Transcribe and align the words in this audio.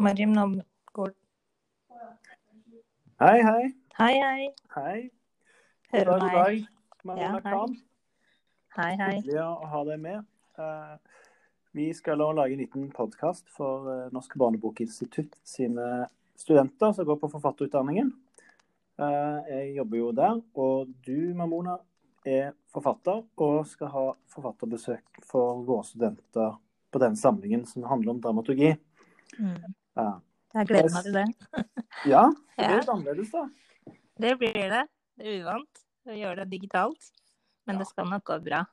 Mariam, 0.00 0.32
Namgård. 0.32 0.64
går 0.92 1.10
Hei, 3.20 3.42
hei. 3.42 3.74
Hei, 3.98 4.14
hei. 4.20 4.48
Hei. 4.74 5.10
Hører 5.92 6.04
God 6.04 6.20
dag, 6.20 6.68
god 7.02 7.04
meg? 7.04 7.18
dag. 7.18 7.18
Ja, 7.20 7.40
hei. 7.44 7.66
Hei, 8.76 8.94
hei. 8.96 9.16
Hyggelig 9.18 9.42
å 9.44 9.66
ha 9.68 9.82
deg 9.84 9.98
med. 10.00 10.22
Uh, 10.56 10.94
vi 11.76 11.90
skal 11.92 12.16
nå 12.16 12.30
lage 12.32 12.56
en 12.56 12.62
liten 12.62 12.86
podkast 12.96 13.52
for 13.52 13.90
eh, 13.92 14.06
Norsk 14.14 14.32
barnebokinstitutt 14.40 15.36
sine 15.46 16.06
studenter 16.40 16.94
som 16.96 17.06
går 17.06 17.18
på 17.20 17.30
forfatterutdanningen. 17.34 18.08
Eh, 18.98 19.50
jeg 19.52 19.74
jobber 19.76 20.00
jo 20.00 20.08
der, 20.16 20.40
og 20.56 20.94
du, 21.04 21.34
Mamona, 21.36 21.76
er 22.24 22.54
forfatter 22.72 23.20
og 23.36 23.68
skal 23.68 23.92
ha 23.92 24.06
forfatterbesøk 24.32 25.20
for 25.28 25.60
våre 25.68 25.84
studenter 25.92 26.56
på 26.90 27.04
den 27.04 27.20
samlingen 27.20 27.68
som 27.68 27.84
handler 27.92 28.16
om 28.16 28.24
dramaturgi. 28.24 28.72
Mm. 29.38 29.76
Ja, 30.00 30.60
Jeg 30.60 30.66
gleder 30.70 30.92
meg 30.94 31.04
til 31.06 31.12
det. 31.12 31.26
ja 32.12 32.24
det 32.30 32.64
Ja. 32.64 32.68
er 32.70 32.76
litt 32.80 32.88
annerledes, 32.94 33.30
da. 33.30 33.44
Det 34.20 34.34
blir 34.40 34.52
det. 34.54 34.82
Det 35.20 35.26
er 35.26 35.40
uvant 35.44 35.82
å 36.08 36.16
gjøre 36.16 36.36
det 36.42 36.50
digitalt. 36.50 37.10
Men 37.68 37.78
det 37.78 37.86
skal 37.90 38.08
nok 38.10 38.24
gå 38.24 38.38
bra. 38.44 38.64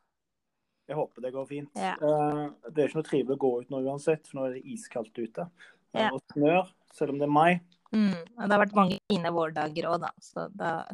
Jeg 0.87 0.95
håper 0.95 1.21
det 1.21 1.33
går 1.35 1.45
fint. 1.49 1.69
Ja. 1.75 1.93
Eh, 1.99 2.43
det 2.71 2.83
er 2.83 2.87
ikke 2.89 2.99
noe 3.01 3.07
trivelig 3.09 3.35
å 3.35 3.41
gå 3.43 3.51
ut 3.61 3.69
nå 3.73 3.81
uansett, 3.83 4.25
for 4.27 4.39
nå 4.39 4.45
er 4.47 4.53
det 4.57 4.63
iskaldt 4.65 5.17
ute. 5.19 5.49
Eh, 5.93 6.01
Ja. 6.01 6.09
Og 6.13 6.21
snør, 6.33 6.69
selv 6.93 7.11
om 7.11 7.19
det 7.19 7.27
er 7.27 7.31
mai. 7.35 7.59
Mm. 7.93 8.13
Og 8.37 8.43
det 8.43 8.51
har 8.51 8.65
vært 8.65 8.75
mange 8.75 8.99
fine 9.11 9.31
vårdager 9.31 9.87
òg, 9.91 9.99
da. 10.01 10.11
Så 10.21 10.47
da 10.55 10.85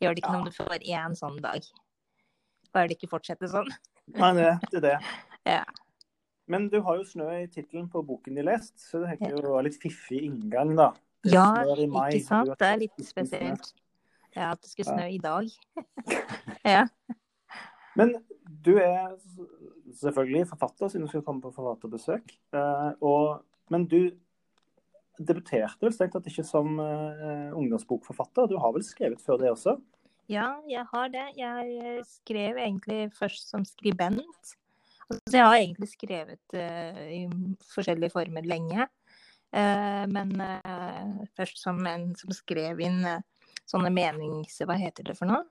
gjør 0.00 0.14
det 0.14 0.22
ikke 0.22 0.28
Ja. 0.28 0.32
noe 0.32 0.42
om 0.42 0.44
du 0.48 0.50
får 0.56 0.82
én 0.84 1.16
sånn 1.16 1.40
dag. 1.40 1.62
Bare 2.72 2.88
det 2.88 2.96
ikke 2.98 3.08
fortsetter 3.12 3.48
sånn. 3.48 3.68
Nei, 4.14 4.32
det 4.34 4.74
er 4.74 4.80
det. 4.80 4.98
Ja. 5.46 5.62
Men 6.46 6.68
du 6.70 6.78
har 6.86 7.00
jo 7.00 7.06
snø 7.06 7.26
i 7.40 7.48
tittelen 7.50 7.88
på 7.90 8.02
boken 8.06 8.38
de 8.38 8.44
lest, 8.46 8.76
så 8.78 9.02
det 9.02 9.16
heter 9.16 9.34
jo 9.34 9.56
litt 9.66 9.78
fiffig 9.82 10.22
inngang, 10.28 10.76
da. 10.78 10.92
Det 11.26 11.32
Ja, 11.34 11.48
mai, 11.90 12.20
ikke 12.20 12.26
sant? 12.28 12.52
Det 12.60 12.68
er 12.68 12.82
litt 12.84 13.02
spesielt. 13.02 13.72
Ja, 14.36 14.52
at 14.52 14.60
det 14.62 14.70
skulle 14.70 14.92
snø 14.92 15.08
i 15.10 15.18
dag. 15.18 15.48
ja. 16.76 16.84
Men 17.96 18.12
du 18.66 18.76
er 18.78 19.16
selvfølgelig 19.96 20.46
forfatter, 20.52 20.92
siden 20.92 21.06
du 21.06 21.10
skal 21.10 21.24
komme 21.26 21.42
på 21.42 21.54
forfatterbesøk. 21.56 22.36
Eh, 22.54 22.90
og, 23.00 23.42
men 23.72 23.88
du 23.90 24.00
debuterte 25.16 25.80
vel 25.80 25.94
strengt 25.96 26.14
tatt 26.14 26.28
ikke 26.28 26.44
som 26.46 26.76
eh, 26.82 27.56
ungdomsbokforfatter? 27.56 28.50
Du 28.52 28.58
har 28.60 28.74
vel 28.76 28.84
skrevet 28.84 29.24
før 29.24 29.40
det 29.40 29.50
også? 29.54 29.78
Ja, 30.28 30.56
jeg 30.68 30.84
har 30.90 31.10
det. 31.10 31.26
Jeg 31.38 32.04
skrev 32.10 32.58
egentlig 32.60 33.08
først 33.16 33.48
som 33.50 33.64
skribent. 33.64 34.56
Altså, 35.06 35.36
jeg 35.38 35.46
har 35.46 35.56
egentlig 35.60 35.88
skrevet 35.90 36.56
uh, 36.58 37.02
i 37.14 37.22
forskjellige 37.70 38.14
former 38.14 38.46
lenge. 38.48 38.88
Uh, 39.54 40.04
men 40.10 40.34
uh, 40.42 41.24
først 41.38 41.62
som 41.62 41.78
en 41.86 42.10
som 42.18 42.34
skrev 42.34 42.82
inn 42.82 43.04
sånne 43.66 43.92
menings... 43.94 44.58
Hva 44.66 44.78
heter 44.78 45.06
det 45.06 45.16
for 45.18 45.30
noe? 45.30 45.42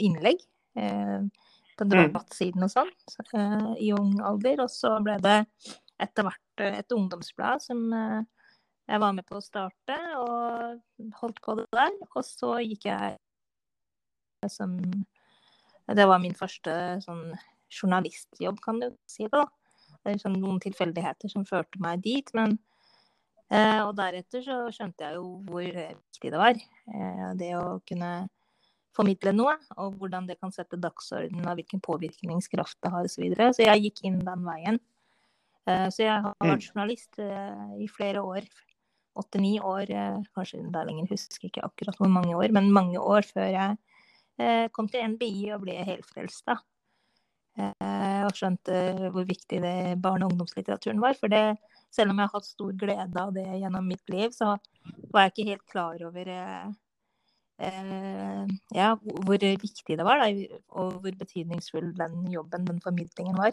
Innlegg. 0.00 0.42
på 0.72 1.86
debattsiden 1.88 2.64
og 2.64 2.70
sånn 2.72 3.76
i 3.80 3.92
ung 3.96 4.18
alder. 4.20 4.64
Og 4.64 4.72
så 4.72 4.94
ble 5.04 5.16
det 5.24 5.38
etter 6.02 6.26
hvert 6.26 6.64
et 6.66 6.92
ungdomsblad 6.92 7.64
som 7.64 7.86
jeg 7.92 9.00
var 9.00 9.14
med 9.16 9.24
på 9.28 9.38
å 9.38 9.44
starte, 9.44 9.96
og 10.20 11.16
holdt 11.20 11.40
på 11.44 11.56
det 11.60 11.66
der. 11.72 11.96
Og 12.10 12.24
så 12.28 12.58
gikk 12.64 12.88
jeg 12.90 13.16
som 14.52 14.76
Det 15.86 16.04
var 16.08 16.20
min 16.20 16.36
første 16.36 16.72
sånn 17.04 17.32
journalistjobb, 17.72 18.60
kan 18.64 18.80
du 18.82 18.90
si 19.08 19.26
det. 19.26 19.32
da. 19.34 19.46
Det 20.02 20.12
er 20.12 20.20
sånn 20.22 20.38
noen 20.42 20.60
tilfeldigheter 20.62 21.30
som 21.30 21.46
førte 21.46 21.80
meg 21.82 22.02
dit. 22.04 22.28
Men 22.36 22.56
eh, 23.50 23.80
Og 23.84 23.94
deretter 23.98 24.44
så 24.44 24.58
skjønte 24.74 25.06
jeg 25.06 25.18
jo 25.18 25.26
hvor 25.48 25.66
viktig 25.66 26.32
det 26.34 26.40
var. 26.40 26.58
Eh, 26.58 27.28
det 27.38 27.52
å 27.58 27.80
kunne 27.88 28.12
formidle 28.96 29.32
noe, 29.32 29.54
og 29.80 29.96
hvordan 30.00 30.26
det 30.28 30.38
kan 30.40 30.52
sette 30.52 30.80
dagsordenen, 30.80 31.46
og 31.48 31.56
hvilken 31.56 31.80
påvirkningskraft 31.84 32.76
det 32.84 32.92
har 32.92 33.06
osv. 33.06 33.14
Så, 33.14 33.22
videre. 33.24 33.52
så 33.56 33.64
jeg 33.64 33.86
gikk 33.86 34.02
inn 34.08 34.18
den 34.24 34.44
veien. 34.44 34.80
Eh, 35.68 35.88
så 35.94 36.04
jeg 36.04 36.26
har 36.26 36.36
vært 36.42 36.68
journalist 36.68 37.22
eh, 37.22 37.78
i 37.84 37.88
flere 37.90 38.24
år. 38.26 38.48
Åtte-ni 39.18 39.58
år, 39.60 39.90
eh, 39.92 40.20
kanskje 40.36 40.62
det 40.64 40.80
er 40.80 40.88
lenger, 40.88 41.10
husker 41.12 41.48
ikke 41.48 41.64
akkurat 41.66 41.98
hvor 42.00 42.10
mange 42.12 42.36
år, 42.36 42.52
men 42.54 42.72
mange 42.72 43.00
år 43.00 43.26
før 43.28 43.48
jeg 43.52 43.78
eh, 44.40 44.68
kom 44.72 44.88
til 44.88 45.04
NBI 45.14 45.52
og 45.56 45.64
ble 45.66 45.76
helfrelst. 45.88 46.44
da. 46.48 46.58
Eh, 47.58 48.22
og 48.24 48.32
skjønte 48.32 49.10
hvor 49.12 49.26
viktig 49.28 49.58
det 49.60 49.74
barne- 50.00 50.24
og 50.24 50.32
ungdomslitteraturen 50.32 51.00
var. 51.02 51.14
For 51.20 51.28
det, 51.28 51.58
selv 51.92 52.10
om 52.12 52.18
jeg 52.20 52.28
har 52.30 52.38
hatt 52.38 52.48
stor 52.48 52.72
glede 52.72 53.20
av 53.20 53.34
det 53.34 53.44
gjennom 53.44 53.88
mitt 53.88 54.08
liv, 54.12 54.30
så 54.32 54.54
var 55.12 55.26
jeg 55.26 55.34
ikke 55.34 55.48
helt 55.50 55.66
klar 55.68 56.04
over 56.08 56.30
eh, 56.32 56.70
eh, 57.68 58.46
ja, 58.72 58.94
hvor 58.96 59.36
viktig 59.38 59.98
det 59.98 60.06
var, 60.06 60.22
da, 60.24 60.58
og 60.70 61.00
hvor 61.04 61.18
betydningsfull 61.20 61.92
den 61.98 62.24
jobben, 62.32 62.64
den 62.70 62.80
formidlingen, 62.80 63.36
var. 63.36 63.52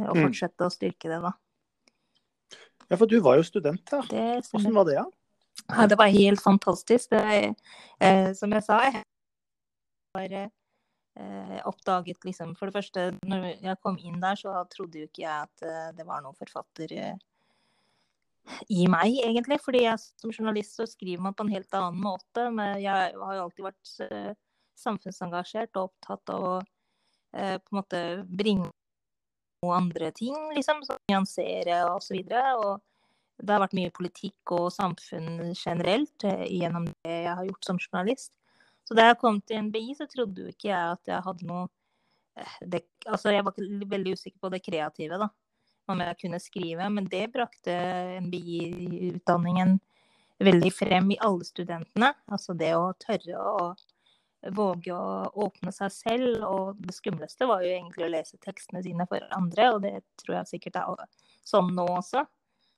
Og 0.00 0.16
fortsette 0.16 0.16
Mm. 0.16 0.22
fortsette 0.24 0.64
å 0.64 0.72
styrke 0.72 1.10
det, 1.12 1.20
da. 1.20 1.32
Ja, 2.88 2.96
for 2.96 3.06
du 3.06 3.20
var 3.20 3.36
jo 3.36 3.44
student 3.44 3.84
da. 3.90 4.00
Det, 4.08 4.46
Hvordan 4.48 4.74
var 4.74 4.84
det? 4.88 4.94
Ja? 4.96 5.04
Ja, 5.68 5.86
det 5.86 5.98
var 5.98 6.08
helt 6.08 6.40
fantastisk. 6.40 7.10
Det, 7.12 7.54
eh, 8.00 8.32
som 8.32 8.50
jeg 8.52 8.64
sa, 8.64 8.80
jeg 8.88 9.02
har 10.16 10.50
eh, 11.18 11.60
oppdaget 11.68 12.24
liksom 12.24 12.54
For 12.58 12.68
det 12.68 12.76
første, 12.76 13.04
når 13.28 13.48
jeg 13.62 13.80
kom 13.82 13.98
inn 14.00 14.20
der, 14.22 14.38
så 14.38 14.54
trodde 14.72 15.02
jo 15.02 15.10
ikke 15.10 15.24
jeg 15.24 15.48
at 15.48 15.66
eh, 15.66 15.90
det 15.96 16.06
var 16.08 16.24
noen 16.24 16.38
forfatter 16.38 16.94
eh, 16.96 17.16
i 18.72 18.86
meg, 18.90 19.18
egentlig. 19.22 19.60
Fordi 19.62 19.84
jeg 19.84 20.02
som 20.02 20.32
journalist 20.32 20.78
så 20.78 20.86
skriver 20.88 21.22
man 21.22 21.36
på 21.36 21.46
en 21.46 21.54
helt 21.54 21.78
annen 21.78 22.00
måte. 22.02 22.48
Men 22.50 22.80
jeg 22.82 23.14
har 23.14 23.36
jo 23.36 23.46
alltid 23.46 23.68
vært 23.68 23.96
samfunnsengasjert 24.82 25.76
og 25.78 25.92
opptatt 25.92 26.32
av 26.34 26.46
å 26.48 26.54
på 27.32 27.38
en 27.38 27.78
måte 27.78 28.00
bringe 28.28 28.66
noen 29.62 29.76
andre 29.76 30.10
ting, 30.12 30.34
liksom. 30.56 30.82
Som 30.84 30.98
nyansere 31.08 31.78
og 31.92 32.02
så 32.04 32.16
videre. 32.16 32.56
Og 32.58 32.82
det 33.38 33.54
har 33.54 33.62
vært 33.62 33.78
mye 33.78 33.94
politikk 33.94 34.56
og 34.58 34.72
samfunn 34.74 35.54
generelt 35.54 36.26
gjennom 36.26 36.90
det 36.90 37.14
jeg 37.28 37.36
har 37.38 37.46
gjort 37.46 37.70
som 37.70 37.78
journalist. 37.78 38.34
Så 38.88 38.96
da 38.98 39.08
jeg 39.10 39.18
kom 39.20 39.40
til 39.46 39.62
NBI, 39.68 39.94
så 39.98 40.08
trodde 40.10 40.42
jo 40.44 40.50
ikke 40.52 40.68
jeg 40.72 40.96
at 40.96 41.12
jeg 41.12 41.22
hadde 41.26 41.46
noe 41.48 41.68
eh, 42.38 42.56
det, 42.66 42.82
Altså, 43.06 43.30
jeg 43.34 43.44
var 43.46 43.54
veldig 43.94 44.16
usikker 44.18 44.38
på 44.42 44.50
det 44.52 44.62
kreative, 44.64 45.18
da. 45.22 45.28
Om 45.90 46.00
jeg 46.04 46.18
kunne 46.20 46.38
skrive. 46.42 46.90
Men 46.94 47.08
det 47.10 47.24
brakte 47.34 47.72
NBI-utdanningen 48.22 49.78
veldig 50.42 50.70
frem 50.74 51.10
i 51.14 51.18
alle 51.22 51.46
studentene. 51.46 52.12
Altså 52.30 52.54
det 52.58 52.72
å 52.78 52.92
tørre 53.02 53.38
å 53.38 53.72
våge 54.54 54.94
å 54.94 55.30
åpne 55.44 55.72
seg 55.74 55.92
selv. 55.94 56.44
Og 56.48 56.78
det 56.82 56.94
skumleste 56.96 57.46
var 57.50 57.62
jo 57.62 57.72
egentlig 57.74 58.06
å 58.06 58.12
lese 58.14 58.38
tekstene 58.42 58.82
sine 58.86 59.06
for 59.10 59.26
andre, 59.36 59.68
og 59.74 59.82
det 59.86 59.96
tror 60.22 60.40
jeg 60.40 60.52
sikkert 60.56 60.80
er 60.82 61.04
sånn 61.46 61.70
nå 61.76 61.86
også. 61.98 62.24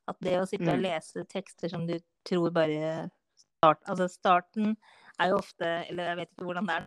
At 0.09 0.19
det 0.25 0.37
å 0.41 0.49
sitte 0.49 0.69
og 0.69 0.77
Mm. 0.81 0.85
lese 0.85 1.25
tekster 1.25 1.71
som 1.73 1.87
du 1.87 1.99
tror 2.25 2.51
bare 2.51 3.11
start, 3.37 3.81
Altså 3.89 4.09
starten 4.09 4.77
er 5.21 5.29
jo 5.31 5.37
ofte 5.39 5.65
Eller 5.91 6.05
jeg 6.11 6.17
vet 6.17 6.31
ikke 6.33 6.45
hvordan 6.49 6.67
det 6.67 6.75
er 6.75 6.87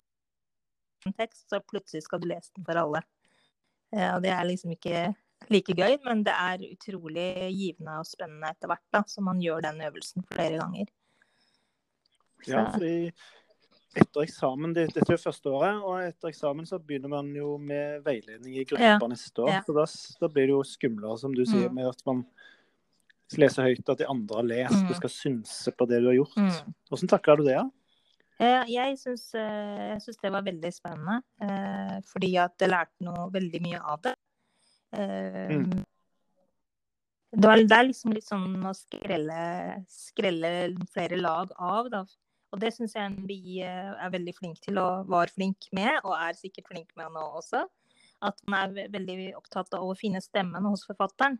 en 1.05 1.13
tekst, 1.13 1.45
så 1.49 1.59
plutselig 1.63 2.03
skal 2.03 2.19
du 2.19 2.27
lese 2.27 2.51
den 2.55 2.65
for 2.65 2.75
alle. 2.81 3.01
Eh, 3.93 4.15
Og 4.15 4.21
det 4.23 4.31
er 4.33 4.43
liksom 4.49 4.71
ikke 4.75 5.15
like 5.53 5.73
gøy, 5.77 5.97
men 6.03 6.23
det 6.25 6.33
er 6.33 6.63
utrolig 6.73 7.27
givende 7.53 7.99
og 8.01 8.05
spennende 8.09 8.49
etter 8.49 8.67
hvert, 8.67 8.83
da, 8.91 9.03
så 9.07 9.21
man 9.21 9.39
gjør 9.39 9.61
den 9.61 9.81
øvelsen 9.81 10.25
flere 10.33 10.57
ganger. 10.59 10.87
Ja, 12.47 12.65
fordi 12.73 13.11
etter 13.97 14.21
eksamen, 14.25 14.73
det, 14.75 14.87
dette 14.93 15.07
er 15.09 15.15
jo 15.17 15.21
første 15.23 15.49
året, 15.53 15.79
og 15.83 16.01
etter 16.05 16.29
eksamen 16.29 16.67
så 16.69 16.77
begynner 16.79 17.09
man 17.09 17.29
jo 17.35 17.55
med 17.61 18.03
veiledning 18.05 18.57
i 18.59 18.65
gruppa 18.67 18.83
Ja. 18.83 18.97
neste 19.09 19.41
år. 19.45 19.49
Ja. 19.55 19.61
Så 19.65 19.73
da, 19.73 19.85
da 20.21 20.27
blir 20.33 20.47
det 20.49 20.53
jo 20.57 20.63
skumlere, 20.63 21.17
som 21.17 21.33
du 21.33 21.45
sier, 21.45 21.69
Mm. 21.69 21.75
med 21.75 21.87
at 21.89 22.01
man 22.05 22.25
leser 23.37 23.63
høyt 23.63 23.89
at 23.89 23.97
de 23.97 24.07
andre 24.07 24.35
har 24.35 24.43
lest. 24.43 24.75
Mm. 24.83 24.87
Du 24.87 24.93
skal 24.93 25.09
synse 25.09 25.71
på 25.71 25.87
det 25.87 26.01
du 26.01 26.07
har 26.07 26.15
gjort. 26.19 26.37
Mm. 26.37 26.73
Hvordan 26.89 27.07
takler 27.09 27.35
du 27.37 27.43
det? 27.43 27.55
da? 27.57 27.69
Eh, 28.37 28.63
Jeg 28.69 28.97
syns, 29.01 29.31
eh, 29.33 29.93
jeg 29.93 30.01
syns 30.03 30.19
det 30.21 30.31
var 30.31 30.45
veldig 30.45 30.71
spennende, 30.73 31.21
eh, 31.41 31.97
fordi 32.05 32.35
at 32.37 32.53
jeg 32.61 32.69
lærte 32.69 33.05
noe 33.05 33.31
veldig 33.33 33.61
mye 33.65 33.79
av 33.81 34.01
det. 34.05 34.15
Mm. 34.93 35.83
Det, 37.33 37.43
var, 37.43 37.57
det 37.57 37.75
er 37.75 37.87
liksom 37.89 38.13
litt 38.13 38.27
sånn 38.27 38.61
å 38.63 38.71
skrelle, 38.77 39.41
skrelle 39.91 40.51
flere 40.93 41.17
lag 41.19 41.51
av, 41.57 41.89
da. 41.91 42.03
Og 42.53 42.61
det 42.61 42.71
syns 42.75 42.93
jeg 42.95 43.09
NBI 43.17 43.57
er 43.65 44.13
veldig 44.13 44.35
flink 44.37 44.61
til, 44.63 44.77
og 44.79 45.09
var 45.11 45.33
flink 45.33 45.67
med, 45.75 45.97
og 46.05 46.13
er 46.15 46.37
sikkert 46.37 46.69
flink 46.69 46.93
med 46.95 47.11
nå 47.17 47.25
også. 47.41 47.65
At 48.23 48.39
man 48.47 48.77
er 48.77 48.93
veldig 48.93 49.33
opptatt 49.37 49.75
av 49.75 49.83
å 49.83 49.97
finne 49.97 50.21
stemmen 50.23 50.69
hos 50.69 50.85
forfatteren. 50.87 51.35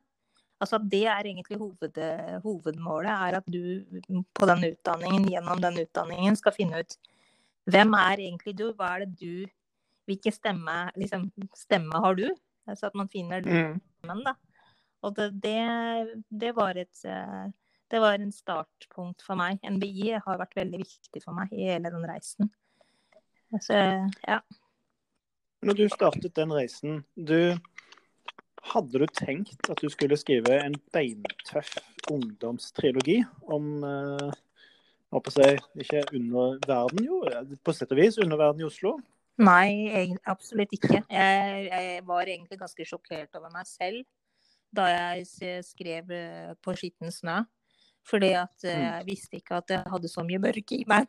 Altså 0.60 0.80
Det 0.82 1.04
er 1.06 1.28
egentlig 1.30 1.58
hoved, 1.60 2.00
hovedmålet, 2.44 3.12
er 3.12 3.38
at 3.38 3.46
du 3.46 3.86
på 4.34 4.50
den 4.50 4.64
utdanningen, 4.72 5.28
gjennom 5.30 5.62
den 5.62 5.84
utdanningen 5.84 6.36
skal 6.40 6.56
finne 6.56 6.82
ut 6.82 6.98
hvem 7.68 7.94
er 8.00 8.24
egentlig 8.24 8.56
du, 8.58 8.70
hva 8.74 8.96
er 8.96 9.06
det 9.06 9.20
du 9.20 9.48
Hvilken 10.08 10.32
stemme, 10.32 10.74
liksom, 10.96 11.26
stemme 11.52 12.00
har 12.00 12.16
du? 12.16 12.30
Så 12.80 12.88
at 12.88 12.94
man 12.96 13.10
finner 13.12 13.42
Mm. 13.44 13.82
stemmen, 14.00 14.22
da. 14.24 14.34
Og 15.04 15.16
det, 15.18 15.26
det, 15.44 16.22
det 16.32 16.54
var 16.56 16.80
et 16.80 17.04
eh, 17.04 17.52
det 17.92 18.00
var 18.00 18.20
en 18.20 18.32
startpunkt 18.32 19.24
for 19.24 19.40
meg. 19.40 19.60
NBI 19.64 20.18
har 20.20 20.40
vært 20.40 20.56
veldig 20.56 20.80
viktig 20.80 21.22
for 21.24 21.36
meg 21.36 21.52
i 21.56 21.68
hele 21.70 21.92
den 21.92 22.04
reisen. 22.08 22.50
Så 23.64 23.78
ja. 24.28 24.42
Når 25.64 25.78
du 25.80 25.86
startet 25.90 26.36
den 26.36 26.52
reisen, 26.54 27.04
du, 27.16 27.56
hadde 28.74 29.02
du 29.02 29.08
tenkt 29.16 29.70
at 29.72 29.80
du 29.84 29.90
skulle 29.94 30.18
skrive 30.20 30.60
en 30.62 30.76
beintøff 30.96 31.78
ungdomstrilogi 32.12 33.22
om 33.54 33.84
håper 35.14 35.34
si, 35.34 35.52
ikke 35.84 36.04
under 36.16 36.58
verden, 36.68 37.06
jo, 37.08 37.22
på 37.64 37.76
sett 37.76 37.92
og 37.94 38.00
vis 38.02 38.20
under 38.24 38.40
verden 38.40 38.64
i 38.64 38.68
Oslo? 38.68 38.98
Nei, 39.38 40.16
absolutt 40.26 40.74
ikke. 40.74 41.04
Jeg, 41.14 41.68
jeg, 41.70 42.02
var 42.08 42.26
egentlig 42.26 42.58
ganske 42.60 42.88
sjokkert 42.88 43.38
over 43.38 43.54
meg 43.54 43.68
selv 43.70 44.04
da 44.78 44.88
jeg 44.92 45.62
skrev 45.64 46.10
eh, 46.12 46.50
på 46.62 46.74
skitten 46.76 47.14
snø. 47.14 47.40
Fordi 48.08 48.34
at 48.40 48.66
eh, 48.66 48.76
mm. 48.76 48.84
jeg 48.88 49.06
visste 49.08 49.40
ikke 49.40 49.62
at 49.62 49.72
jeg 49.72 49.94
hadde 49.94 50.12
så 50.12 50.24
mye 50.28 50.42
mørke 50.42 50.80
i 50.80 50.86
meg. 50.90 51.08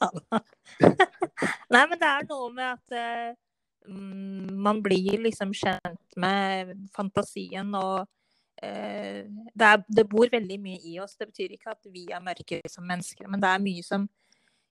Nei, 1.72 1.82
men 1.82 1.98
det 1.98 2.08
er 2.10 2.28
noe 2.28 2.48
med 2.54 2.68
at 2.68 2.96
um, 3.00 3.36
man 3.88 4.82
blir 4.82 5.18
liksom 5.24 5.52
kjent 5.56 6.16
med 6.20 6.74
fantasien 6.94 7.70
og 7.78 8.06
eh, 8.62 9.24
det, 9.28 9.68
er, 9.68 9.84
det, 9.88 10.06
bor 10.10 10.28
veldig 10.32 10.58
mye 10.62 10.80
i 10.90 10.98
oss. 11.02 11.16
Det 11.18 11.30
betyr 11.30 11.56
ikke 11.56 11.72
at 11.74 11.88
vi 11.92 12.06
er 12.12 12.24
mørke 12.24 12.60
som 12.70 12.86
mennesker, 12.88 13.28
men 13.30 13.42
det 13.42 13.52
er 13.52 13.64
mye 13.64 13.86
som 13.86 14.08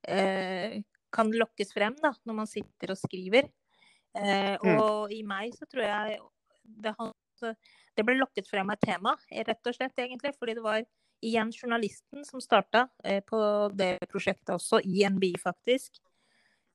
eh, 0.08 0.80
kan 1.14 1.32
lokkes 1.34 1.74
frem 1.74 1.96
da, 2.02 2.14
når 2.28 2.40
man 2.44 2.50
sitter 2.50 2.94
og 2.94 3.00
skriver. 3.00 3.50
Eh, 4.18 4.56
mm. 4.64 4.78
og 4.82 5.14
i 5.14 5.22
meg 5.28 5.56
så 5.58 5.68
tror 5.70 5.86
jeg 5.86 6.20
det, 6.84 6.94
det, 7.98 8.06
ble 8.06 8.18
lokket 8.18 8.50
frem 8.50 8.70
et 8.74 8.82
tema, 8.84 9.16
rett 9.50 9.70
og 9.70 9.78
slett, 9.78 9.98
egentlig. 10.02 10.34
Fordi 10.38 10.58
det 10.58 10.66
var 10.66 10.82
igjen 11.26 11.52
journalisten 11.54 12.26
som 12.28 12.42
starta 12.44 12.88
eh, 13.04 13.24
på 13.26 13.40
det 13.74 13.96
prosjektet 14.12 14.56
også, 14.58 14.82
i 14.86 15.06
NBI, 15.10 15.34
faktisk. 15.42 16.02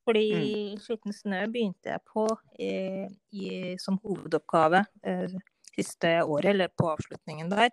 Fordi 0.03 0.27
mm. 0.35 0.81
'Skitten 0.83 1.15
snø' 1.15 1.47
begynte 1.53 1.93
jeg 1.93 2.03
på 2.11 2.27
eh, 2.59 3.07
i, 3.31 3.77
som 3.79 4.01
hovedoppgave 4.03 4.83
eh, 5.07 5.37
siste 5.77 6.17
året, 6.25 6.51
eller 6.55 6.73
på 6.75 6.91
avslutningen 6.91 7.53
der. 7.53 7.71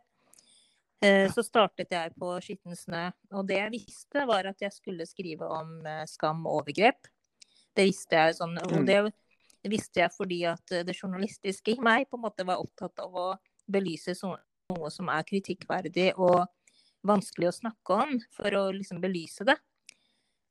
Eh, 1.02 1.26
så 1.32 1.44
startet 1.44 1.96
jeg 1.96 2.14
på 2.20 2.36
Skitten 2.44 2.78
snø. 2.78 3.08
Og 3.34 3.48
det 3.50 3.58
jeg 3.58 3.74
visste, 3.74 4.28
var 4.30 4.52
at 4.52 4.62
jeg 4.62 4.76
skulle 4.76 5.08
skrive 5.10 5.48
om 5.48 5.80
eh, 5.88 6.06
skam 6.10 6.46
og 6.46 6.62
overgrep. 6.62 7.10
Det 7.76 7.88
visste 7.88 8.20
jeg 8.20 8.38
sånn. 8.38 8.58
Og 8.62 8.78
mm. 8.78 8.86
det 8.90 9.72
visste 9.74 10.04
jeg 10.04 10.14
fordi 10.16 10.44
at 10.50 10.78
det 10.86 10.96
journalistiske 10.96 11.74
i 11.74 11.82
meg 11.84 12.08
på 12.10 12.20
en 12.20 12.28
måte 12.28 12.46
var 12.48 12.62
opptatt 12.62 13.02
av 13.02 13.16
å 13.16 13.28
belyse 13.70 14.16
noe 14.22 14.90
som 14.94 15.10
er 15.12 15.26
kritikkverdig 15.28 16.12
og 16.18 16.46
vanskelig 17.08 17.50
å 17.50 17.58
snakke 17.58 17.98
om, 18.04 18.16
for 18.36 18.56
å 18.60 18.64
liksom 18.76 19.00
belyse 19.02 19.46
det. 19.48 19.56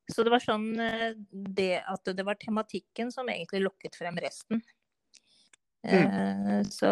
Så 0.08 0.24
det 0.24 0.32
var 0.32 0.40
sånn 0.40 0.70
eh, 0.80 1.12
det 1.30 1.82
at 1.84 2.10
det 2.16 2.24
var 2.24 2.38
tematikken 2.40 3.12
som 3.12 3.28
egentlig 3.28 3.60
lokket 3.66 3.98
frem 3.98 4.16
resten. 4.22 4.62
Mm. 5.86 6.06
Eh, 6.06 6.62
så 6.70 6.90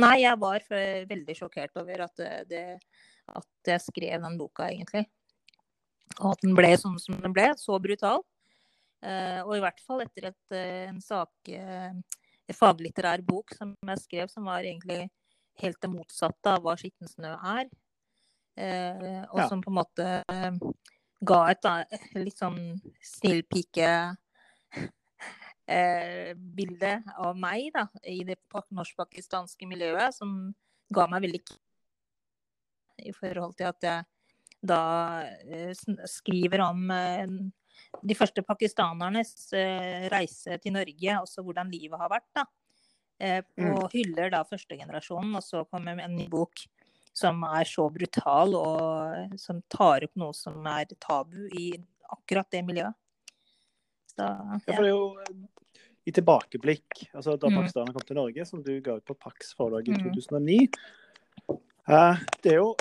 nei, 0.00 0.14
jeg 0.22 0.38
var 0.40 0.64
veldig 1.10 1.36
sjokkert 1.36 1.76
over 1.80 2.06
at, 2.06 2.22
det, 2.48 2.64
at, 3.28 3.50
jeg 3.68 3.82
skrev 3.84 4.24
den 4.24 4.38
boka, 4.40 4.68
egentlig. 4.70 5.04
Og 6.20 6.32
at 6.32 6.44
den 6.44 6.54
ble 6.56 6.72
sånn 6.80 6.96
som 7.02 7.18
den 7.20 7.34
ble, 7.34 7.50
så 7.60 7.78
brutal. 7.82 8.24
Eh, 9.04 9.40
og 9.44 9.56
i 9.58 9.62
hvert 9.64 9.82
fall 9.84 10.04
etter 10.06 10.30
et, 10.30 10.56
eh, 10.56 10.86
en 10.88 11.00
sak, 11.04 11.52
en 11.52 12.02
faglitterær 12.54 13.24
bok 13.26 13.54
som 13.58 13.74
jeg 13.90 14.04
skrev, 14.04 14.32
som 14.32 14.48
var 14.48 14.64
egentlig 14.64 15.08
helt 15.62 15.80
det 15.82 15.90
motsatte 15.92 16.50
av 16.50 16.64
hva 16.64 16.74
'Skitten 16.76 17.08
snø' 17.10 17.36
er. 17.58 17.68
Og 19.34 19.40
som 19.48 19.60
på 19.62 19.70
en 19.70 19.78
måte 19.80 20.06
ga 21.26 21.40
et 21.52 21.68
litt 22.18 22.38
sånn 22.38 22.58
snillpike 23.04 23.90
eh, 25.66 26.32
bilde 26.34 26.96
av 27.16 27.38
meg 27.38 27.70
da, 27.74 27.86
i 28.10 28.22
det 28.28 28.38
norsk-pakistanske 28.52 29.68
miljøet, 29.70 30.16
som 30.16 30.52
ga 30.94 31.08
meg 31.10 31.26
veldig 31.26 31.42
i 33.04 33.12
forhold 33.16 33.56
til 33.58 33.70
at 33.70 33.86
jeg 33.88 34.10
da 34.64 34.82
eh, 35.44 35.72
skriver 36.08 36.62
om 36.64 36.86
eh, 36.94 37.26
de 38.04 38.16
første 38.16 38.44
pakistanernes 38.46 39.32
eh, 39.56 40.06
reise 40.12 40.58
til 40.62 40.76
Norge, 40.76 41.18
også 41.20 41.44
hvordan 41.44 41.72
livet 41.72 42.00
har 42.00 42.12
vært. 42.12 42.30
da. 42.36 42.46
Eh, 43.20 43.42
mm. 43.58 43.70
Og 43.74 43.92
hyller 43.94 44.32
da 44.32 44.42
førstegenerasjonen, 44.48 45.34
og 45.38 45.44
så 45.44 45.64
kommer 45.70 46.00
en 46.02 46.16
ny 46.16 46.26
bok 46.30 46.64
som 47.14 47.42
er 47.46 47.68
så 47.68 47.86
brutal, 47.94 48.56
og 48.58 49.38
som 49.40 49.60
tar 49.70 50.06
opp 50.06 50.14
noe 50.18 50.34
som 50.36 50.64
er 50.66 50.88
tabu 50.98 51.46
i 51.54 51.70
akkurat 52.14 52.48
det 52.50 52.62
miljøet. 52.66 52.96
Så, 54.14 54.22
ja. 54.22 54.58
ja. 54.58 54.58
for 54.66 54.82
det 54.82 54.90
er 54.90 54.94
jo 54.94 55.44
i 56.04 56.12
tilbakeblikk, 56.12 57.06
altså 57.14 57.38
da 57.40 57.48
mm. 57.48 57.70
kom 57.94 58.04
til 58.04 58.18
Norge, 58.18 58.44
som 58.44 58.60
du 58.62 58.74
ga 58.84 58.98
ut 58.98 59.06
på 59.08 59.16
Pax 59.16 59.54
forlag 59.56 59.88
i 59.88 59.96
2009 59.96 60.58
uh, 61.48 61.56
eh, 61.88 62.20
Det 62.44 62.52
er 62.52 62.60
jo 62.60 62.74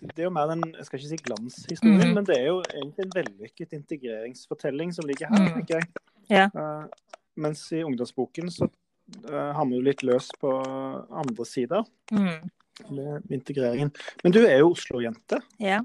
det 0.00 0.22
er 0.22 0.28
jo 0.28 0.32
mer 0.32 0.52
en 0.54 0.62
jeg 0.78 0.86
skal 0.86 1.00
ikke 1.00 1.08
si 1.10 1.18
glanshistorie, 1.26 2.06
mm. 2.06 2.14
men 2.16 2.28
det 2.28 2.36
er 2.38 2.46
jo 2.46 2.60
egentlig 2.68 3.04
en 3.04 3.16
vellykket 3.18 3.74
integreringsfortelling 3.76 4.94
som 4.96 5.08
ligger 5.08 5.28
her, 5.28 5.42
mm. 5.42 5.50
tenker 5.58 5.80
jeg. 5.80 5.90
Ja. 6.30 6.46
Uh, 6.54 7.18
mens 7.40 7.66
i 7.76 7.82
ungdomsboken 7.84 8.48
så 8.54 8.70
uh, 9.26 9.50
har 9.58 9.68
du 9.68 9.76
litt 9.84 10.04
løs 10.06 10.30
på 10.40 10.54
andre 11.10 11.46
sider 11.48 11.84
mm. 12.14 12.48
Med 12.90 13.34
integreringen. 13.34 13.92
Men 14.24 14.34
du 14.34 14.40
er 14.44 14.60
jo 14.62 14.72
Oslo-jente. 14.72 15.40
Ja, 15.60 15.80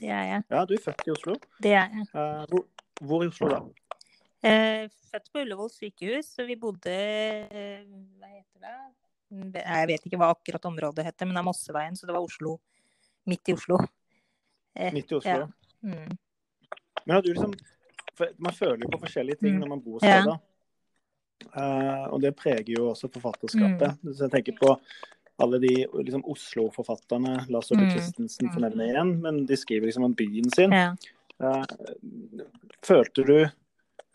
det 0.00 0.10
er 0.10 0.28
jeg. 0.28 0.44
Ja, 0.50 0.64
Du 0.68 0.74
er 0.76 0.82
født 0.84 1.06
i 1.06 1.14
Oslo. 1.14 1.38
Det 1.62 1.72
er 1.72 1.88
jeg. 1.88 2.06
Uh, 2.14 2.44
hvor, 2.50 2.66
hvor, 3.00 3.24
i 3.24 3.30
Oslo 3.32 3.50
da? 3.52 3.62
Eh, 4.44 4.90
født 5.10 5.30
på 5.32 5.40
Ullevål 5.40 5.70
sykehus, 5.72 6.34
så 6.36 6.44
vi 6.44 6.56
bodde 6.60 6.92
eh, 6.92 7.84
Hva 8.20 8.28
heter 8.28 8.60
det? 8.60 9.62
Jeg 9.64 9.88
vet 9.88 10.04
ikke 10.06 10.18
hva 10.20 10.28
akkurat 10.34 10.66
området 10.68 11.06
heter, 11.06 11.26
men 11.26 11.38
det 11.38 11.40
er 11.40 11.46
Mosseveien, 11.46 11.96
så 11.96 12.06
det 12.06 12.14
var 12.14 12.26
Oslo. 12.26 12.58
Midt 13.30 13.48
i 13.48 13.54
Oslo. 13.56 13.78
Eh, 14.76 14.92
midt 14.92 15.14
i 15.14 15.16
Oslo. 15.16 15.46
Ja. 15.46 15.48
Mm. 15.80 16.12
Men 17.04 17.14
har 17.14 17.22
du 17.22 17.32
liksom 17.32 17.54
Man 18.38 18.54
føler 18.54 18.84
jo 18.84 18.90
på 18.92 19.00
forskjellige 19.02 19.40
ting 19.40 19.56
mm. 19.56 19.62
når 19.62 19.68
man 19.72 19.80
bor 19.82 19.98
steder. 19.98 20.36
Ja. 20.36 20.54
Uh, 21.50 22.04
og 22.14 22.20
det 22.22 22.30
preger 22.38 22.70
jo 22.76 22.90
også 22.92 23.08
forfatterskapet. 23.10 23.96
Mm. 24.02 24.12
Så 24.14 24.24
jeg 24.26 24.32
tenker 24.36 24.54
på 24.60 24.70
alle 25.42 25.58
de 25.62 25.72
liksom, 25.82 26.22
Oslo-forfatterne, 26.30 27.40
Lars 27.50 27.72
oss 27.72 27.80
mm. 27.80 27.90
Christensen 27.90 28.52
får 28.54 28.68
nevne 28.68 28.86
igjen, 28.86 29.12
men 29.24 29.42
de 29.48 29.58
skriver 29.58 29.90
liksom 29.90 30.06
om 30.06 30.14
byen 30.18 30.50
sin. 30.54 30.74
Ja. 30.74 30.94
Uh, 31.42 32.44
følte 32.86 33.24
du 33.26 33.38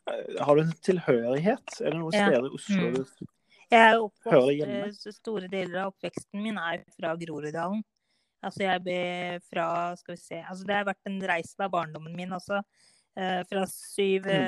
Eh, 0.09 0.43
har 0.45 0.55
du 0.55 0.61
en 0.61 0.75
tilhørighet? 0.85 1.75
Er 1.81 1.93
det 1.93 1.99
noen 1.99 2.15
ja. 2.15 2.27
steder 2.27 2.47
i 2.47 2.55
Oslo 2.57 2.81
mm. 2.81 2.97
du 2.97 3.27
jeg 3.69 3.85
er 3.85 3.99
oppvokst, 4.01 4.53
hjemme? 4.57 4.77
Eh, 4.87 5.13
store 5.13 5.49
deler 5.51 5.83
av 5.83 5.91
oppveksten 5.91 6.41
min 6.41 6.57
er 6.57 6.81
fra 6.95 7.13
Groruddalen. 7.19 7.83
Altså 8.41 8.63
jeg 8.63 8.81
ble 8.85 9.01
fra 9.51 9.65
Skal 9.99 10.15
vi 10.15 10.21
se 10.21 10.37
altså 10.39 10.63
Det 10.63 10.77
har 10.77 10.85
vært 10.87 11.09
en 11.09 11.17
reise 11.27 11.59
av 11.59 11.73
barndommen 11.73 12.15
min 12.17 12.33
også. 12.33 12.63
Eh, 13.19 13.43
fra 13.49 13.65
syv-åtte 13.69 14.39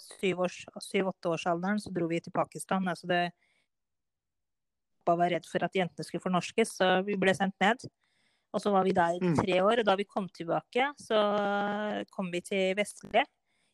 mm. 0.00 0.40
års, 0.42 0.58
syv, 0.88 1.12
så 1.84 1.92
dro 1.94 2.08
vi 2.10 2.18
til 2.24 2.34
Pakistan. 2.34 2.88
Altså 2.90 3.06
det 3.10 3.28
Pappa 5.08 5.16
var 5.16 5.30
redd 5.32 5.46
for 5.48 5.64
at 5.64 5.72
jentene 5.72 6.04
skulle 6.04 6.20
fornorskes, 6.20 6.74
så 6.76 6.86
vi 7.06 7.14
ble 7.16 7.32
sendt 7.32 7.56
ned. 7.62 7.80
Og 8.52 8.60
så 8.60 8.68
var 8.72 8.84
vi 8.84 8.92
der 8.92 9.16
i 9.16 9.20
mm. 9.24 9.36
tre 9.38 9.60
år. 9.64 9.80
Og 9.80 9.86
da 9.88 9.94
vi 9.96 10.04
kom 10.04 10.26
tilbake, 10.28 10.90
så 11.00 11.16
kom 12.12 12.28
vi 12.32 12.42
til 12.44 12.74
Vestlige 12.76 13.24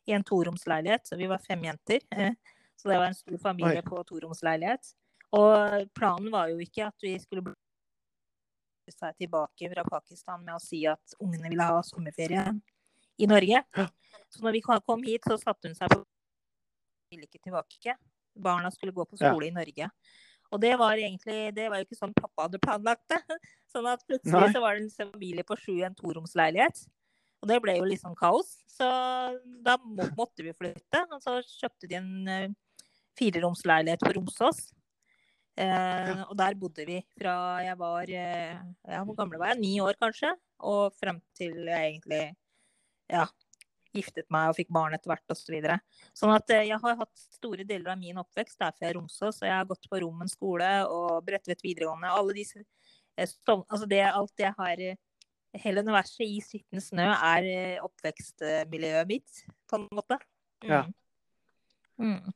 i 0.07 0.13
en 0.15 0.23
toromsleilighet. 0.23 1.03
Så 1.07 1.17
vi 1.19 1.27
var 1.27 1.43
fem 1.43 1.63
jenter. 1.67 1.99
Så 2.79 2.89
det 2.91 2.97
var 2.99 3.07
en 3.07 3.15
stor 3.15 3.37
familie 3.39 3.79
Oi. 3.79 3.83
på 3.87 4.01
toromsleilighet. 4.07 4.89
Og 5.35 5.85
planen 5.95 6.27
var 6.31 6.49
jo 6.51 6.59
ikke 6.59 6.87
at 6.87 7.03
vi 7.03 7.13
skulle 7.19 7.43
bli 7.45 8.91
seg 8.91 9.15
tilbake 9.19 9.69
fra 9.71 9.85
Pakistan 9.87 10.43
med 10.43 10.55
å 10.55 10.61
si 10.61 10.81
at 10.87 11.15
ungene 11.23 11.49
ville 11.51 11.67
ha 11.67 11.79
sommerferie 11.87 12.43
i 13.19 13.27
Norge. 13.31 13.63
Så 14.29 14.43
når 14.43 14.57
vi 14.57 14.63
kom 14.63 15.07
hit, 15.07 15.23
så 15.23 15.39
satte 15.39 15.71
hun 15.71 15.75
seg 15.75 15.91
på 15.91 16.03
ville 17.11 17.27
ikke 17.27 17.43
tilbake. 17.47 17.95
Barna 18.35 18.71
skulle 18.75 18.95
gå 18.95 19.07
på 19.07 19.17
skole 19.19 19.47
ja. 19.47 19.51
i 19.51 19.55
Norge. 19.55 19.89
Og 20.53 20.61
det 20.61 20.73
var 20.79 20.99
egentlig 20.99 21.49
det 21.55 21.69
var 21.71 21.81
jo 21.81 21.87
ikke 21.87 21.97
sånn 21.97 22.13
pappa 22.15 22.45
hadde 22.45 22.61
planlagt 22.63 23.05
det. 23.11 23.21
Sånn 23.75 23.87
at 23.91 24.05
plutselig 24.07 24.37
Nei. 24.39 24.51
så 24.53 24.61
var 24.63 24.77
det 24.77 24.85
en 24.85 25.09
familie 25.11 25.43
på 25.43 25.57
sju 25.59 25.73
i 25.73 25.83
en 25.83 25.97
toromsleilighet. 25.97 26.85
Og 27.43 27.49
det 27.49 27.57
ble 27.63 27.73
jo 27.75 27.87
liksom 27.89 28.13
kaos. 28.15 28.53
Så 28.71 28.87
da 29.65 29.75
må, 29.81 30.05
måtte 30.19 30.45
vi 30.45 30.53
flytte. 30.55 31.01
Og 31.11 31.19
så 31.23 31.41
kjøpte 31.43 31.89
de 31.91 31.99
en 31.99 32.13
uh, 32.29 32.85
fireromsleilighet 33.19 34.05
på 34.05 34.13
Romsås. 34.15 34.69
Uh, 35.55 36.23
og 36.27 36.33
der 36.39 36.55
bodde 36.59 36.83
vi 36.87 36.97
fra 37.15 37.35
jeg 37.63 37.77
var 37.79 38.09
uh, 38.11 38.55
ja, 38.91 39.03
Hvor 39.07 39.15
gamle 39.15 39.39
var 39.39 39.53
jeg? 39.53 39.61
Ni 39.63 39.75
år, 39.83 39.99
kanskje. 39.99 40.33
Og 40.71 40.95
frem 40.95 41.19
til 41.37 41.67
jeg 41.67 41.91
egentlig 41.91 42.23
ja, 43.11 43.27
giftet 43.95 44.27
meg 44.33 44.51
og 44.51 44.57
fikk 44.57 44.71
barn 44.75 44.95
etter 44.97 45.11
hvert 45.13 45.33
osv. 45.33 45.45
Så 45.45 45.53
videre. 45.55 45.79
sånn 46.17 46.33
at 46.35 46.51
jeg 46.51 46.79
har 46.81 46.99
hatt 47.01 47.25
store 47.37 47.65
deler 47.67 47.93
av 47.93 47.99
min 48.01 48.19
oppvekst 48.21 48.59
der 48.61 48.75
fra 48.75 48.91
Romsås. 48.95 49.41
Og 49.41 49.47
jeg 49.47 49.55
har 49.55 49.67
gått 49.69 49.89
på 49.91 50.01
Rommen 50.03 50.31
skole 50.31 50.69
og 50.91 51.23
Bredtvet 51.27 51.63
videregående. 51.65 52.11
Alle 52.11 52.35
disse, 52.37 52.63
altså 53.17 53.85
det, 53.89 54.03
alt 54.09 54.45
jeg 54.45 54.55
har 54.57 54.85
hele 55.63 55.83
universet 55.85 56.25
i 56.25 56.39
skitten 56.43 56.83
snø 56.83 57.07
er 57.13 57.49
eh, 57.49 57.83
oppvekstmiljøet 57.83 59.09
mitt, 59.09 59.43
på 59.69 59.79
en 59.79 59.87
måte. 59.95 60.17
Mm. 60.63 60.71
Ja. 60.71 60.81
Mm. 62.01 62.33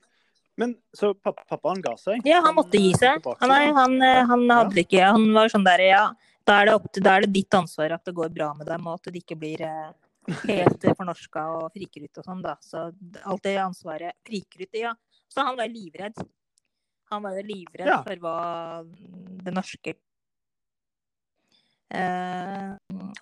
Men 0.59 0.75
så 0.95 1.13
pappa, 1.15 1.45
pappaen 1.47 1.81
ga 1.83 1.95
seg? 1.99 2.25
Ja, 2.27 2.41
han 2.43 2.57
måtte 2.57 2.79
gi 2.79 2.91
seg. 2.99 3.23
Han, 3.41 3.53
han, 3.77 3.95
eh, 4.03 4.25
han 4.27 4.43
hadde 4.51 4.83
ikke 4.83 5.07
Han 5.07 5.29
var 5.35 5.51
sånn 5.51 5.67
der, 5.67 5.85
ja. 5.87 6.03
Da 6.47 6.61
er, 6.61 6.71
det 6.71 6.93
til, 6.95 7.05
da 7.05 7.15
er 7.15 7.25
det 7.25 7.33
ditt 7.35 7.55
ansvar 7.55 7.93
at 7.95 8.05
det 8.07 8.15
går 8.17 8.31
bra 8.33 8.51
med 8.57 8.67
dem, 8.67 8.87
og 8.89 8.97
at 8.97 9.11
det 9.11 9.21
ikke 9.21 9.37
blir 9.39 9.63
eh, 9.67 9.89
helt 10.27 10.83
eh, 10.83 10.95
fornorska 10.97 11.45
og 11.57 11.71
friker 11.73 12.05
og 12.09 12.25
sånn, 12.25 12.41
da. 12.43 12.55
Så 12.61 12.89
alt 13.25 13.43
det 13.43 13.55
ansvaret 13.61 14.13
friker 14.27 14.65
ut, 14.65 14.73
ja. 14.77 14.93
Så 15.29 15.45
han 15.45 15.57
var 15.57 15.67
livredd. 15.71 16.17
Han 17.09 17.23
var 17.23 17.37
jo 17.39 17.43
livredd 17.47 17.87
Ja. 17.89 18.03
for 18.03 18.15
hva 18.21 18.37
det 19.43 19.53
norske 19.53 19.95
eh, 21.93 22.75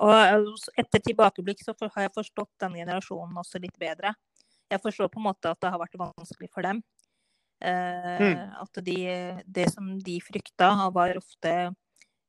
Og 0.04 0.58
etter 0.78 1.00
tilbakeblikk 1.06 1.64
så 1.64 1.76
har 1.96 2.08
jeg 2.08 2.16
forstått 2.18 2.52
denne 2.60 2.82
generasjonen 2.82 3.38
også 3.40 3.62
litt 3.64 3.78
bedre. 3.80 4.14
Jeg 4.70 4.82
forstår 4.84 5.08
på 5.14 5.22
en 5.22 5.28
måte 5.30 5.50
at 5.52 5.60
det 5.64 5.72
har 5.72 5.80
vært 5.80 5.96
vanskelig 6.02 6.50
for 6.52 6.62
dem. 6.68 6.84
Eh, 7.62 8.18
Mm. 8.18 8.54
At 8.62 8.74
de, 8.86 8.98
det 9.46 9.70
som 9.74 9.98
de 10.00 10.20
frykta, 10.22 10.90
var 10.94 11.16
ofte 11.18 11.54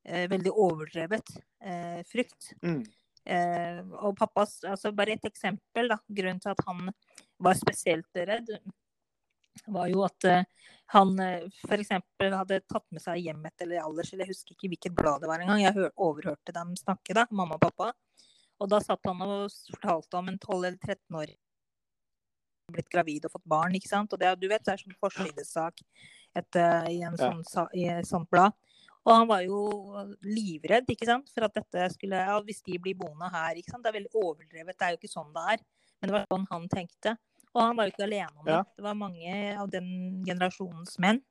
eh, 0.04 0.28
veldig 0.30 0.52
overdrevet 0.52 1.34
eh, 1.60 2.02
frykt. 2.06 2.52
Mm. 2.62 2.84
Eh, 3.28 3.80
og 4.00 4.14
pappas 4.16 4.54
altså 4.64 4.88
Bare 4.97 5.12
et 5.18 5.25
eksempel. 5.28 5.88
da, 5.92 5.99
Grunnen 6.08 6.40
til 6.40 6.54
at 6.54 6.62
han 6.66 6.88
var 7.44 7.54
spesielt 7.58 8.08
redd, 8.16 8.49
var 9.68 9.88
jo 9.90 10.04
at 10.06 10.25
eh, 10.25 10.44
han 10.94 11.11
eh, 11.20 11.44
f.eks. 11.68 11.90
hadde 12.23 12.61
tatt 12.70 12.87
med 12.94 13.02
seg 13.04 13.20
hjem 13.26 13.44
et 13.50 13.64
eller 13.66 13.82
alders, 13.85 14.12
eller 14.14 14.25
jeg 14.25 14.32
husker 14.32 14.54
ikke 14.56 14.70
hvilket 14.73 14.94
blad 14.97 15.20
det 15.20 15.28
var 15.28 15.42
engang. 15.44 15.61
Jeg 15.61 15.75
hør, 15.76 15.90
overhørte 16.08 16.54
dem 16.56 16.73
snakke, 16.80 17.12
da, 17.18 17.26
mamma 17.30 17.58
og 17.58 17.66
pappa. 17.66 17.90
Og 18.58 18.70
da 18.73 18.80
satt 18.82 19.04
han 19.06 19.20
og 19.23 19.50
fortalte 19.75 20.18
om 20.18 20.28
en 20.32 20.38
12- 20.40 20.56
eller 20.64 20.78
13-åring 20.80 21.37
blitt 22.73 22.88
gravid 22.92 23.25
og 23.25 23.32
fått 23.32 23.47
barn, 23.49 23.76
ikke 23.78 23.88
sant. 23.88 24.12
Og 24.12 24.20
det, 24.20 24.32
du 24.42 24.49
vet, 24.50 24.64
det 24.66 24.75
er 24.75 24.80
sånn 24.82 24.97
forsidesak 25.00 25.78
eh, 26.37 26.88
i 26.92 26.99
en 27.02 27.14
Ja. 27.16 27.28
sånn, 27.28 27.44
sa- 27.49 27.70
i 27.73 27.87
et 27.88 28.06
sånt 28.08 28.28
blad. 28.30 28.52
Og 29.07 29.14
han 29.14 29.28
var 29.31 29.45
jo 29.47 29.61
livredd 30.26 30.90
ikke 30.93 31.09
sant? 31.09 31.31
for 31.33 31.47
at 31.47 31.55
dette 31.57 31.87
skulle 31.95 32.19
ja, 32.19 32.37
Hvis 32.45 32.61
de 32.67 32.78
blir 32.83 32.99
boende 32.99 33.31
her 33.33 33.59
ikke 33.59 33.73
sant? 33.73 33.85
Det 33.85 33.93
er 33.93 33.99
veldig 34.00 34.14
overdrevet. 34.14 34.76
Det 34.76 34.87
er 34.87 34.95
jo 34.95 35.00
ikke 35.00 35.12
sånn 35.12 35.33
det 35.35 35.47
er. 35.55 35.64
Men 35.99 36.11
det 36.11 36.17
var 36.17 36.28
sånn 36.33 36.47
han 36.50 36.69
tenkte. 36.73 37.17
Og 37.55 37.62
han 37.62 37.78
var 37.78 37.88
jo 37.88 37.95
ikke 37.95 38.07
alene 38.07 38.31
om 38.37 38.45
det. 38.45 38.57
Ja. 38.59 38.62
Det 38.76 38.85
var 38.85 38.99
mange 38.99 39.35
av 39.59 39.71
den 39.73 39.90
generasjonens 40.26 40.99
menn 41.02 41.23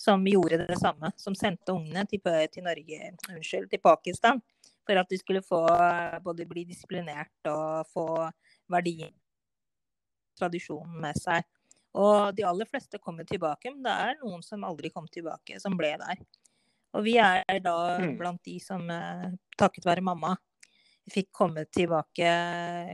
som 0.00 0.24
gjorde 0.26 0.62
det 0.64 0.78
samme. 0.80 1.12
Som 1.20 1.36
sendte 1.36 1.74
ungene 1.76 2.06
til, 2.08 2.22
til 2.52 2.66
Norge, 2.66 3.12
unnskyld, 3.28 3.68
til 3.70 3.82
Pakistan. 3.84 4.40
For 4.88 4.98
at 4.98 5.10
de 5.12 5.18
skulle 5.20 5.44
få 5.44 5.60
både 6.24 6.48
bli 6.48 6.64
disiplinert 6.66 7.50
og 7.50 7.90
få 7.92 8.06
verdien, 8.72 9.12
tradisjonen 10.40 10.96
med 11.04 11.18
seg. 11.20 11.44
Og 12.00 12.30
de 12.34 12.46
aller 12.46 12.68
fleste 12.70 12.98
kom 13.02 13.18
jo 13.20 13.26
tilbake, 13.26 13.72
men 13.74 13.82
det 13.84 13.92
er 13.92 14.18
noen 14.22 14.42
som 14.46 14.64
aldri 14.66 14.92
kom 14.94 15.08
tilbake, 15.10 15.58
som 15.62 15.76
ble 15.78 15.92
der. 16.00 16.22
Og 16.94 17.04
vi 17.06 17.16
er 17.22 17.60
da 17.62 17.98
Mm. 18.00 18.16
blant 18.18 18.42
de 18.44 18.58
som, 18.60 18.88
eh, 18.90 19.30
takket 19.58 19.84
være 19.86 20.02
mamma, 20.02 20.36
fikk 21.10 21.30
komme 21.32 21.64
tilbake 21.70 22.28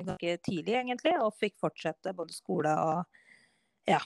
ganske 0.05 0.39
tidlig, 0.43 0.75
egentlig, 0.83 1.15
og 1.21 1.35
fikk 1.41 1.55
fortsette 1.61 2.15
både 2.17 2.33
skole 2.33 2.69
og 2.69 3.05
ja, 3.89 3.99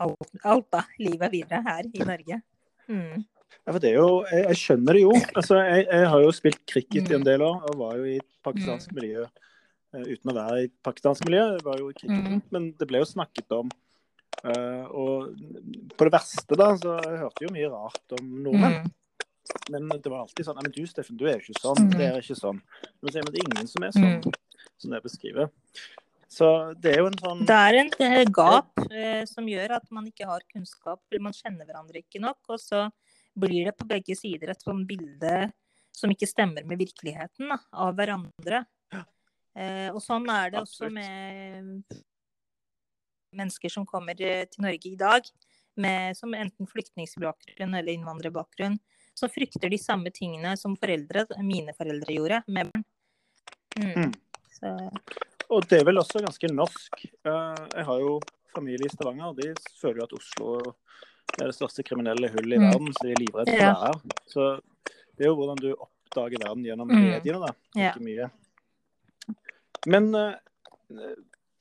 alt, 0.00 0.30
alt 0.44 0.70
da, 0.70 0.82
livet 0.98 1.30
videre 1.32 1.62
her 1.62 1.82
i 1.94 1.98
Norge. 2.04 2.42
Mm. 2.88 3.24
Ja, 3.66 3.72
for 3.72 3.78
det 3.78 3.90
er 3.92 3.94
jo, 4.00 4.24
jeg, 4.30 4.44
jeg 4.48 4.56
skjønner 4.56 4.92
det 4.92 5.02
jo. 5.04 5.12
Altså, 5.38 5.54
jeg, 5.62 5.86
jeg 5.86 6.08
har 6.10 6.20
jo 6.24 6.32
spilt 6.34 6.66
cricket 6.66 7.10
i 7.10 7.14
en 7.14 7.20
Mm. 7.22 7.24
del 7.24 7.40
år 7.46 7.62
og 7.70 7.78
var 7.78 7.96
jo 7.96 8.04
i 8.04 8.16
et 8.18 8.30
pakistansk 8.44 8.92
miljø 8.92 9.22
eh, 9.24 10.02
uten 10.10 10.30
å 10.32 10.34
være 10.34 10.58
i 10.60 10.64
et 10.64 10.74
pakistansk 10.82 11.24
miljø. 11.28 11.44
Jeg 11.54 11.64
var 11.64 11.78
jo 11.78 11.88
i 11.90 11.92
cricket, 11.94 12.24
Mm. 12.30 12.42
Men 12.50 12.72
det 12.72 12.88
ble 12.88 12.98
jo 12.98 13.04
snakket 13.04 13.46
om 13.52 13.70
eh, 13.70 13.93
Og 14.44 15.30
på 15.96 16.06
det 16.06 16.12
verste, 16.12 16.58
da, 16.58 16.68
så 16.76 16.98
jeg 17.00 17.20
hørte 17.22 17.46
jo 17.46 17.52
mye 17.54 17.70
rart 17.72 18.16
om 18.18 18.30
nordmenn. 18.44 18.84
Mm. 18.84 18.92
Men 19.70 19.88
det 19.92 20.08
var 20.08 20.22
alltid 20.24 20.46
sånn 20.46 20.56
Nei, 20.58 20.64
men 20.66 20.74
du 20.74 20.86
Steffen, 20.88 21.18
du 21.20 21.26
er 21.28 21.36
jo 21.38 21.44
ikke 21.44 21.62
sånn. 21.62 21.82
Mm. 21.86 21.92
Det 21.98 22.06
er 22.06 22.18
ikke 22.22 22.38
sånn. 22.38 22.60
Men, 23.00 23.10
så, 23.10 23.20
er 23.20 23.30
det 23.34 23.44
ingen 23.44 23.70
som 23.70 23.86
er 23.86 23.94
sånn 23.96 24.14
Mm. 24.14 24.38
som 24.80 24.90
det 24.94 25.02
beskriver. 25.04 25.50
Så 26.28 26.46
det 26.82 26.94
er 26.94 27.02
jo 27.02 27.06
en 27.06 27.18
sånn 27.20 27.42
Det 27.46 27.54
er 27.54 27.76
en 27.78 27.90
eh, 28.02 28.24
gap 28.26 28.80
eh, 28.90 29.24
som 29.28 29.46
gjør 29.46 29.76
at 29.76 29.90
man 29.94 30.06
ikke 30.08 30.26
har 30.26 30.42
kunnskap, 30.50 31.00
man 31.20 31.36
kjenner 31.36 31.68
hverandre 31.68 32.02
ikke 32.02 32.22
nok. 32.22 32.40
Og 32.48 32.58
så 32.60 32.88
blir 33.38 33.68
det 33.68 33.76
på 33.78 33.86
begge 33.86 34.16
sider 34.18 34.50
et 34.50 34.64
sånn 34.64 34.82
bilde 34.88 35.52
som 35.94 36.10
ikke 36.10 36.26
stemmer 36.26 36.66
med 36.66 36.80
virkeligheten 36.80 37.52
da, 37.52 37.60
av 37.70 37.94
hverandre. 37.94 38.64
Eh, 39.54 39.90
og 39.92 40.00
sånn 40.02 40.26
er 40.32 40.50
det 40.50 40.58
også 40.64 40.88
Absolutt. 40.88 40.96
med 40.98 42.02
mennesker 43.36 43.70
som 43.72 43.86
kommer 43.86 44.20
eh, 44.20 44.44
til 44.50 44.62
Norge 44.66 44.86
i 44.92 44.96
dag, 44.96 45.22
med, 45.76 46.16
som 46.16 46.34
enten 46.34 46.68
flyktningbakgrunn 46.70 47.74
eller 47.74 47.92
innvandrerbakgrunn, 47.92 48.78
så 49.14 49.28
frykter 49.30 49.70
de 49.70 49.78
samme 49.78 50.10
tingene 50.14 50.56
som 50.58 50.76
foreldre, 50.78 51.26
mine 51.42 51.74
foreldre 51.74 52.14
gjorde 52.14 52.42
med 52.48 52.70
barn. 52.72 52.84
Mm. 53.78 53.92
Mm. 54.04 54.12
Så, 54.54 54.70
Og 55.50 55.66
det 55.68 55.80
er 55.80 55.84
vel 55.84 55.98
også 55.98 56.22
ganske 56.22 56.48
norsk. 56.50 57.04
Eh, 57.26 57.66
Jeg 57.76 57.84
har 57.84 57.98
jo 58.00 58.20
familie 58.54 58.86
i 58.86 58.92
Stavanger, 58.94 59.32
og 59.32 59.36
de 59.36 59.52
føler 59.80 59.98
jo 60.02 60.04
at 60.04 60.12
Oslo 60.14 60.74
er 61.40 61.46
det 61.50 61.56
største 61.56 61.82
kriminelle 61.82 62.30
hullet 62.30 62.54
i 62.54 62.58
Mm. 62.62 62.70
verden, 62.70 62.92
så 62.94 63.02
de 63.02 63.12
er 63.12 63.22
livredde 63.22 63.50
for 63.50 63.58
Ja. 63.58 63.74
å 63.74 63.74
være 63.74 63.86
her. 63.86 63.98
Så 64.30 64.60
det 65.16 65.24
er 65.26 65.28
jo 65.30 65.36
hvordan 65.36 65.56
du 65.58 65.74
oppdager 65.74 66.38
verden 66.38 66.64
gjennom 66.64 66.88
Mm. 66.88 67.10
mediene, 67.10 67.40
da. 67.46 67.90
Ikke 67.90 68.00
mye. 68.00 68.30
Men 69.86 70.14
eh, 70.14 70.34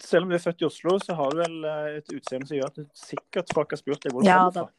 selv 0.04 0.26
om 0.26 0.30
du 0.32 0.36
er 0.36 0.44
født 0.44 0.62
i 0.64 0.68
Oslo, 0.68 0.98
så 1.00 1.16
har 1.18 1.32
du 1.34 1.38
vel 1.42 1.58
eh, 1.70 1.98
et 2.02 2.14
utseende 2.18 2.48
som 2.50 2.58
gjør 2.58 2.72
at 2.72 2.80
du 2.82 2.86
sikkert 3.00 3.54
folk 3.56 3.72
har 3.76 3.80
spurt 3.82 4.04
deg 4.04 4.14
hvor 4.16 4.24
du 4.26 4.28
Ja, 4.28 4.40
kommer 4.50 4.68
fra. 4.68 4.72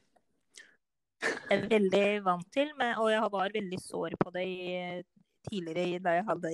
jeg 1.51 1.59
er 1.63 1.69
veldig 1.71 2.07
vant 2.27 2.49
til, 2.53 2.73
men, 2.79 2.95
og 3.01 3.09
jeg 3.13 3.31
var 3.33 3.55
veldig 3.55 3.79
sår 3.81 4.17
på 4.21 4.33
det 4.35 4.45
i, 4.45 5.05
tidligere 5.49 6.01
da 6.05 6.17
jeg 6.19 6.27
hadde, 6.29 6.53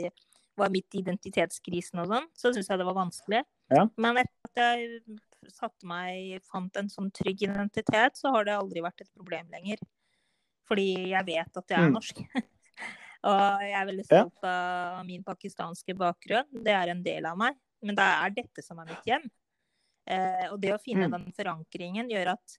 var 0.60 0.70
midt 0.74 0.94
i 0.94 1.00
identitetskrisen 1.02 2.02
og 2.02 2.10
sånn. 2.10 2.28
Så 2.36 2.52
syns 2.54 2.68
jeg 2.70 2.78
det 2.80 2.86
var 2.86 2.96
vanskelig. 2.98 3.42
Ja. 3.72 3.86
Men 4.02 4.18
etter 4.22 4.50
at 4.50 4.60
jeg 4.60 5.18
satte 5.54 5.86
meg, 5.88 6.42
fant 6.50 6.76
en 6.76 6.90
sånn 6.92 7.08
trygg 7.16 7.42
identitet, 7.46 8.18
så 8.18 8.32
har 8.34 8.44
det 8.46 8.54
aldri 8.58 8.82
vært 8.84 9.00
et 9.06 9.10
problem 9.16 9.48
lenger. 9.54 9.80
Fordi 10.68 10.88
jeg 11.14 11.26
vet 11.26 11.56
at 11.62 11.72
jeg 11.72 11.78
er 11.80 11.88
Mm. 11.88 11.96
norsk. 11.96 12.20
og 13.30 13.62
jeg 13.64 13.74
er 13.80 13.86
veldig 13.88 14.04
Ja. 14.10 14.24
av 14.50 15.06
min 15.06 15.24
pakistanske 15.24 15.96
bakgrunn. 15.96 16.46
Det 16.52 16.74
er 16.76 16.92
en 16.92 17.02
del 17.02 17.26
av 17.26 17.38
meg. 17.40 17.56
Men 17.82 17.96
det 17.96 18.04
er 18.04 18.30
dette 18.30 18.62
som 18.64 18.78
er 18.82 18.90
mitt 18.90 19.06
hjem. 19.08 19.30
Eh, 20.06 20.46
og 20.52 20.60
det 20.60 20.72
å 20.74 20.80
finne 20.82 21.06
Mm. 21.08 21.12
den 21.12 21.32
forankringen 21.32 22.08
gjør 22.10 22.32
at 22.32 22.58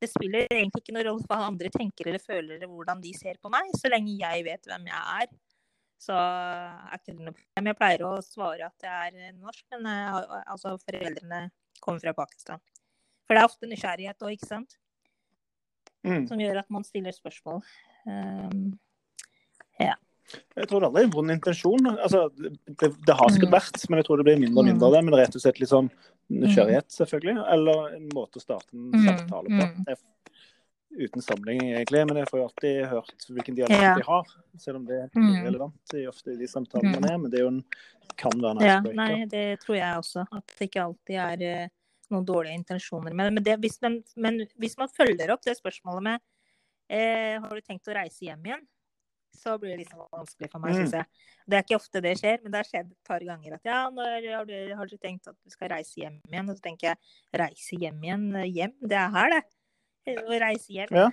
det 0.00 0.08
spiller 0.10 0.46
egentlig 0.50 0.82
ikke 0.82 0.94
noen 0.94 1.06
rolle 1.08 1.26
hva 1.26 1.38
andre 1.48 1.68
tenker 1.70 2.06
eller 2.06 2.18
føler, 2.22 2.56
eller 2.56 2.68
hvordan 2.70 3.00
de 3.02 3.12
ser 3.14 3.34
på 3.42 3.50
meg, 3.50 3.70
så 3.74 3.90
lenge 3.90 4.18
jeg 4.18 4.44
vet 4.44 4.62
hvem 4.66 4.86
jeg 4.86 5.22
er. 5.22 5.26
Så 5.98 6.14
er 6.14 6.94
ikke 6.98 7.16
det 7.16 7.24
noe 7.26 7.34
problem. 7.34 7.66
Jeg 7.66 7.76
pleier 7.76 8.04
å 8.06 8.22
svare 8.22 8.66
at 8.66 8.78
jeg 8.86 9.14
er 9.14 9.32
norsk, 9.32 9.64
men 9.72 9.86
eh, 9.86 10.42
altså 10.46 10.76
foreldrene 10.78 11.50
kommer 11.80 12.00
fra 12.00 12.12
Pakistan. 12.14 12.60
For 13.26 13.34
det 13.34 13.42
er 13.42 13.48
ofte 13.48 13.66
nysgjerrighet 13.66 14.22
òg, 14.22 14.32
ikke 14.38 14.46
sant, 14.46 14.76
Mm. 16.04 16.28
som 16.28 16.38
gjør 16.38 16.60
at 16.60 16.70
man 16.70 16.84
stiller 16.84 17.10
spørsmål. 17.12 17.62
Um, 18.06 18.78
Jeg 20.56 20.68
tror 20.68 20.80
det 20.82 20.88
aldri 20.90 21.02
er 21.02 21.08
en 21.08 21.14
vond 21.14 21.30
intensjon. 21.32 21.86
Altså, 21.96 22.28
det, 22.36 22.90
det 23.06 23.14
har 23.16 23.28
sikkert 23.32 23.48
Mm. 23.48 23.56
vært, 23.58 23.88
men 23.88 23.98
jeg 24.00 24.06
tror 24.06 24.16
det 24.20 24.24
blir 24.28 24.40
mindre 24.42 24.60
og 24.60 24.66
mindre 24.68 24.86
av 24.86 24.92
det. 24.92 25.02
Men 25.04 25.12
det 25.14 25.18
er 25.18 25.24
rett 25.26 25.36
og 25.38 25.42
slett 25.44 25.60
litt 25.60 25.70
sånn 25.72 25.90
nysgjerrighet, 26.30 26.88
selvfølgelig. 26.92 27.36
Eller 27.54 27.94
en 27.96 28.08
måte 28.12 28.36
å 28.36 28.44
starte 28.44 28.68
en 28.74 28.90
Mm, 28.92 29.04
samtale 29.06 29.48
på. 29.48 29.64
mm. 29.64 29.84
Jeg, 29.88 29.96
uten 30.98 31.22
sammenligning, 31.22 31.72
egentlig. 31.76 32.06
Men 32.08 32.16
jeg 32.16 32.28
får 32.28 32.38
jo 32.40 32.44
alltid 32.48 32.86
hørt 32.90 33.26
hvilken 33.30 33.54
dialekt 33.56 33.80
Ja. 33.82 33.94
de 33.94 34.02
har. 34.02 34.24
Selv 34.58 34.76
om 34.76 34.84
det 34.86 34.98
er 35.04 35.08
Mm. 35.14 35.42
irrelevant 35.44 35.94
i 35.94 36.06
ofte 36.06 36.36
de 36.36 36.46
samtalene 36.46 36.92
Mm. 36.92 37.00
man 37.00 37.10
er. 37.10 37.18
Men 37.18 37.30
det 37.30 37.40
er 37.40 37.46
en, 37.46 37.64
kan 38.16 38.32
være 38.32 38.50
en 38.60 38.66
ja, 38.66 38.80
nei, 38.80 39.24
det 39.26 39.60
tror 39.60 39.76
jeg 39.76 39.96
også. 39.96 40.26
At 40.32 40.46
det 40.58 40.70
ikke 40.70 40.82
alltid 40.84 41.16
er 41.16 41.42
eh, 41.62 41.68
noen 42.10 42.24
dårlige 42.26 42.54
intensjoner 42.64 43.14
med. 43.14 43.32
Men, 43.32 43.42
det, 43.44 43.60
hvis, 43.60 43.78
men, 43.80 44.02
men 44.16 44.46
hvis 44.58 44.76
man 44.76 44.88
følger 44.88 45.30
opp 45.30 45.42
det 45.42 45.56
spørsmålet 45.56 46.02
med 46.02 46.20
eh, 46.90 47.38
Har 47.38 47.48
du 47.50 47.60
tenkt 47.60 47.86
å 47.88 47.94
reise 47.94 48.20
hjem 48.24 48.42
igjen? 48.44 48.66
Så 49.34 49.58
blir 49.60 49.76
det 49.76 49.84
liksom 49.86 50.00
vanskelig 50.12 50.50
for 50.50 50.58
meg, 50.60 50.72
Mm. 50.74 50.78
syns 50.82 50.92
jeg. 50.92 51.06
Det 51.48 51.56
er 51.58 51.62
ikke 51.62 51.76
ofte 51.80 52.00
det 52.02 52.18
skjer, 52.18 52.42
men 52.42 52.52
det 52.52 52.58
har 52.58 52.64
skjedd 52.64 52.90
et 52.90 53.04
par 53.06 53.20
ganger 53.20 53.54
at 53.54 53.60
ja, 53.64 53.90
når 53.90 54.28
har 54.36 54.44
du, 54.44 54.74
har 54.74 54.86
du 54.86 54.96
tenkt 54.96 55.28
at 55.28 55.36
du 55.44 55.50
skal 55.50 55.68
reise 55.70 55.94
hjem 56.00 56.20
igjen? 56.28 56.48
Og 56.50 56.56
så 56.56 56.62
tenker 56.62 56.88
jeg 56.88 56.98
reise 57.40 57.78
hjem 57.78 58.00
igjen? 58.02 58.26
Hjem? 58.52 58.72
Det 58.82 58.96
er 58.98 59.08
her, 59.10 59.30
det. 59.36 59.44
Å 60.24 60.40
reise 60.40 60.68
hjem. 60.72 60.88
Ja. 60.90 61.10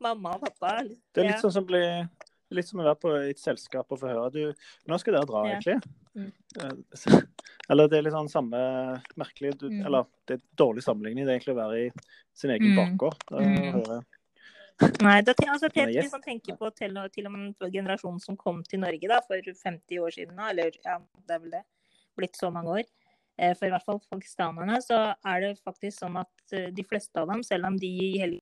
Mamma 0.00 0.34
og 0.36 0.40
pappa. 0.46 0.82
Det 1.14 1.22
er 1.22 1.24
ja. 1.24 1.30
litt 1.32 1.42
sånn 1.44 1.52
som 1.52 1.64
blir 1.66 2.08
Litt 2.50 2.64
som 2.64 2.80
å 2.80 2.82
være 2.82 2.96
på 2.96 3.10
et 3.28 3.36
selskap 3.36 3.90
og 3.92 3.98
få 4.00 4.08
høre 4.08 4.30
du, 4.32 4.54
Nå 4.88 4.96
skal 4.98 5.12
dere 5.18 5.26
dra, 5.28 5.42
Ja. 5.44 5.58
egentlig? 5.58 5.82
Mm. 6.16 6.32
Eh, 6.56 7.20
Eller 7.68 7.88
det 7.88 7.98
er 7.98 8.02
litt 8.06 8.14
sånn 8.14 8.30
samme 8.32 9.02
merkelig 9.20 9.58
du, 9.58 9.68
Mm. 9.68 9.84
Eller 9.84 10.06
det 10.26 10.38
er 10.38 10.42
dårlig 10.56 10.80
sammenligning. 10.82 11.26
Det 11.26 11.34
er 11.34 11.38
egentlig 11.38 11.52
å 11.54 11.60
være 11.60 11.86
i 11.86 11.90
sin 12.32 12.50
egen 12.50 12.72
Mm. 12.72 12.96
bakgård. 12.96 13.18
Mm. 13.30 14.02
Nei, 15.02 15.16
da, 15.26 15.34
te- 15.34 15.48
altså, 15.50 15.70
yes. 15.74 15.96
hvis 15.96 16.14
man 16.14 16.22
tenker 16.22 16.56
på 16.58 16.70
til, 16.76 16.94
til 17.14 17.26
og 17.26 17.34
med 17.34 17.68
generasjonen 17.74 18.20
som 18.22 18.36
kom 18.38 18.60
til 18.66 18.82
Norge 18.84 19.10
da, 19.10 19.18
for 19.26 19.42
50 19.42 20.02
år 20.04 20.14
siden, 20.14 20.36
da, 20.38 20.52
eller 20.52 20.76
ja, 20.84 20.98
det 21.26 21.34
er 21.34 21.42
vel 21.42 21.56
det, 21.56 21.64
blitt 22.18 22.38
så 22.38 22.50
mange 22.54 22.76
år, 22.80 22.84
eh, 23.38 23.54
for 23.58 23.66
i 23.66 23.72
hvert 23.74 23.86
fall 23.86 23.98
pakistanerne, 24.10 24.78
så 24.84 25.00
er 25.32 25.42
det 25.44 25.54
faktisk 25.64 25.98
sånn 25.98 26.20
at 26.22 26.54
eh, 26.54 26.68
de 26.74 26.84
fleste 26.86 27.18
av 27.18 27.30
dem, 27.32 27.42
selv 27.46 27.70
om 27.70 27.78
de 27.78 27.90
hele 28.20 28.38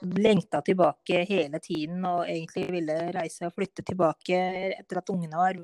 lengta 0.00 0.62
tilbake 0.64 1.26
hele 1.28 1.58
tiden 1.60 2.00
og 2.08 2.22
egentlig 2.24 2.64
ville 2.72 2.96
reise 3.12 3.50
og 3.50 3.52
flytte 3.52 3.84
tilbake 3.84 4.38
etter 4.78 5.02
at 5.02 5.12
ungene 5.12 5.36
var 5.36 5.58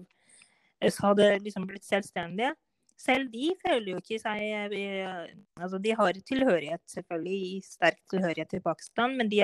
så 0.92 1.10
hadde 1.10 1.28
liksom 1.40 1.66
blitt 1.68 1.86
selvstendige. 1.86 2.52
Selv 3.00 3.28
de 3.32 3.50
føler 3.60 3.90
jo 3.92 4.00
ikke 4.00 4.18
seg 4.20 4.42
eh, 4.72 5.30
Altså, 5.60 5.80
de 5.80 5.92
har 5.96 6.20
tilhørighet, 6.28 6.82
selvfølgelig, 6.88 7.62
sterk 7.64 8.00
tilhørighet 8.12 8.54
til 8.54 8.62
Pakistan, 8.64 9.16
men 9.18 9.28
de, 9.32 9.42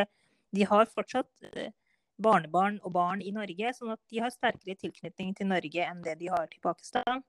de 0.55 0.65
har 0.69 0.87
fortsatt 0.87 1.29
eh, 1.57 1.71
barnebarn 2.23 2.79
og 2.85 2.93
barn 2.93 3.23
i 3.25 3.31
Norge, 3.35 3.73
sånn 3.75 3.93
at 3.95 4.01
de 4.13 4.21
har 4.23 4.31
sterkere 4.31 4.77
tilknytning 4.79 5.35
til 5.37 5.47
Norge 5.51 5.87
enn 5.87 6.03
det 6.05 6.19
de 6.21 6.29
har 6.31 6.47
til 6.53 6.61
Pakistan. 6.63 7.23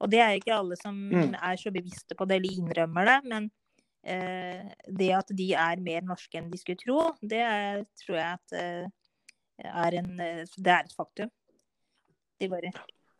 Og 0.00 0.10
det 0.10 0.18
er 0.20 0.38
ikke 0.38 0.54
alle 0.56 0.76
som 0.80 0.94
Mm. 1.10 1.34
er 1.34 1.56
så 1.56 1.70
bevisste 1.72 2.14
på 2.18 2.26
det 2.26 2.36
eller 2.40 2.56
innrømmer 2.58 3.04
det, 3.06 3.18
men 3.28 3.50
eh, 4.04 4.72
det 4.88 5.10
at 5.14 5.28
de 5.28 5.52
er 5.54 5.76
mer 5.78 6.00
norske 6.02 6.34
enn 6.38 6.50
de 6.50 6.58
skulle 6.58 6.78
tro, 6.80 7.12
det 7.22 7.38
er, 7.38 7.84
tror 8.02 8.16
jeg 8.16 8.32
at 8.38 8.52
eh, 8.58 8.88
er 9.62 9.94
en 10.00 10.18
eh, 10.20 10.44
Det 10.58 10.66
er 10.72 10.84
et 10.88 10.96
faktum. 10.96 11.30
De 12.40 12.48
bare 12.48 12.72